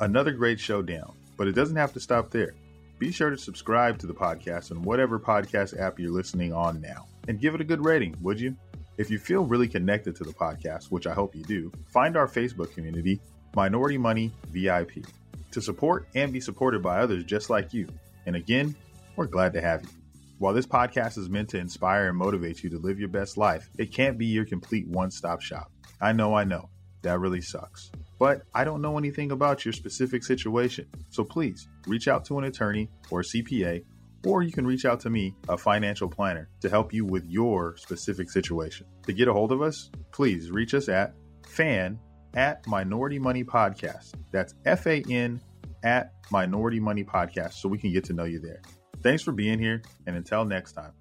Another 0.00 0.32
great 0.32 0.58
showdown, 0.58 1.14
but 1.36 1.46
it 1.46 1.52
doesn't 1.52 1.76
have 1.76 1.92
to 1.92 2.00
stop 2.00 2.30
there. 2.30 2.54
Be 2.98 3.12
sure 3.12 3.30
to 3.30 3.38
subscribe 3.38 3.98
to 4.00 4.08
the 4.08 4.14
podcast 4.14 4.72
on 4.72 4.82
whatever 4.82 5.20
podcast 5.20 5.78
app 5.80 6.00
you're 6.00 6.10
listening 6.10 6.52
on 6.52 6.80
now 6.80 7.06
and 7.28 7.40
give 7.40 7.54
it 7.54 7.60
a 7.60 7.64
good 7.64 7.84
rating, 7.84 8.16
would 8.20 8.40
you? 8.40 8.56
If 8.98 9.12
you 9.12 9.18
feel 9.20 9.44
really 9.44 9.68
connected 9.68 10.16
to 10.16 10.24
the 10.24 10.32
podcast, 10.32 10.86
which 10.86 11.06
I 11.06 11.14
hope 11.14 11.36
you 11.36 11.44
do, 11.44 11.70
find 11.86 12.16
our 12.16 12.26
Facebook 12.26 12.74
community, 12.74 13.20
Minority 13.54 13.96
Money 13.96 14.32
VIP, 14.48 15.04
to 15.52 15.62
support 15.62 16.08
and 16.16 16.32
be 16.32 16.40
supported 16.40 16.82
by 16.82 16.98
others 16.98 17.22
just 17.22 17.48
like 17.48 17.72
you. 17.72 17.86
And 18.26 18.34
again, 18.34 18.74
we're 19.14 19.26
glad 19.26 19.52
to 19.52 19.60
have 19.60 19.84
you. 19.84 19.99
While 20.40 20.54
this 20.54 20.66
podcast 20.66 21.18
is 21.18 21.28
meant 21.28 21.50
to 21.50 21.58
inspire 21.58 22.08
and 22.08 22.16
motivate 22.16 22.64
you 22.64 22.70
to 22.70 22.78
live 22.78 22.98
your 22.98 23.10
best 23.10 23.36
life, 23.36 23.68
it 23.76 23.92
can't 23.92 24.16
be 24.16 24.24
your 24.24 24.46
complete 24.46 24.88
one 24.88 25.10
stop 25.10 25.42
shop. 25.42 25.70
I 26.00 26.14
know, 26.14 26.32
I 26.34 26.44
know. 26.44 26.70
That 27.02 27.20
really 27.20 27.42
sucks. 27.42 27.90
But 28.18 28.44
I 28.54 28.64
don't 28.64 28.80
know 28.80 28.96
anything 28.96 29.32
about 29.32 29.66
your 29.66 29.74
specific 29.74 30.24
situation. 30.24 30.86
So 31.10 31.24
please 31.24 31.68
reach 31.86 32.08
out 32.08 32.24
to 32.24 32.38
an 32.38 32.44
attorney 32.44 32.88
or 33.10 33.20
CPA, 33.20 33.84
or 34.24 34.42
you 34.42 34.50
can 34.50 34.66
reach 34.66 34.86
out 34.86 34.98
to 35.00 35.10
me, 35.10 35.34
a 35.50 35.58
financial 35.58 36.08
planner, 36.08 36.48
to 36.62 36.70
help 36.70 36.94
you 36.94 37.04
with 37.04 37.26
your 37.28 37.76
specific 37.76 38.30
situation. 38.30 38.86
To 39.08 39.12
get 39.12 39.28
a 39.28 39.34
hold 39.34 39.52
of 39.52 39.60
us, 39.60 39.90
please 40.10 40.50
reach 40.50 40.72
us 40.72 40.88
at 40.88 41.12
fan 41.46 41.98
at 42.32 42.66
Minority 42.66 43.18
Money 43.18 43.44
Podcast. 43.44 44.14
That's 44.32 44.54
F 44.64 44.86
A 44.86 45.02
N 45.10 45.38
at 45.82 46.14
Minority 46.32 46.80
Money 46.80 47.04
Podcast 47.04 47.54
so 47.54 47.68
we 47.68 47.76
can 47.76 47.92
get 47.92 48.04
to 48.04 48.14
know 48.14 48.24
you 48.24 48.38
there. 48.38 48.62
Thanks 49.02 49.22
for 49.22 49.32
being 49.32 49.58
here, 49.58 49.82
and 50.06 50.16
until 50.16 50.44
next 50.44 50.72
time. 50.72 50.92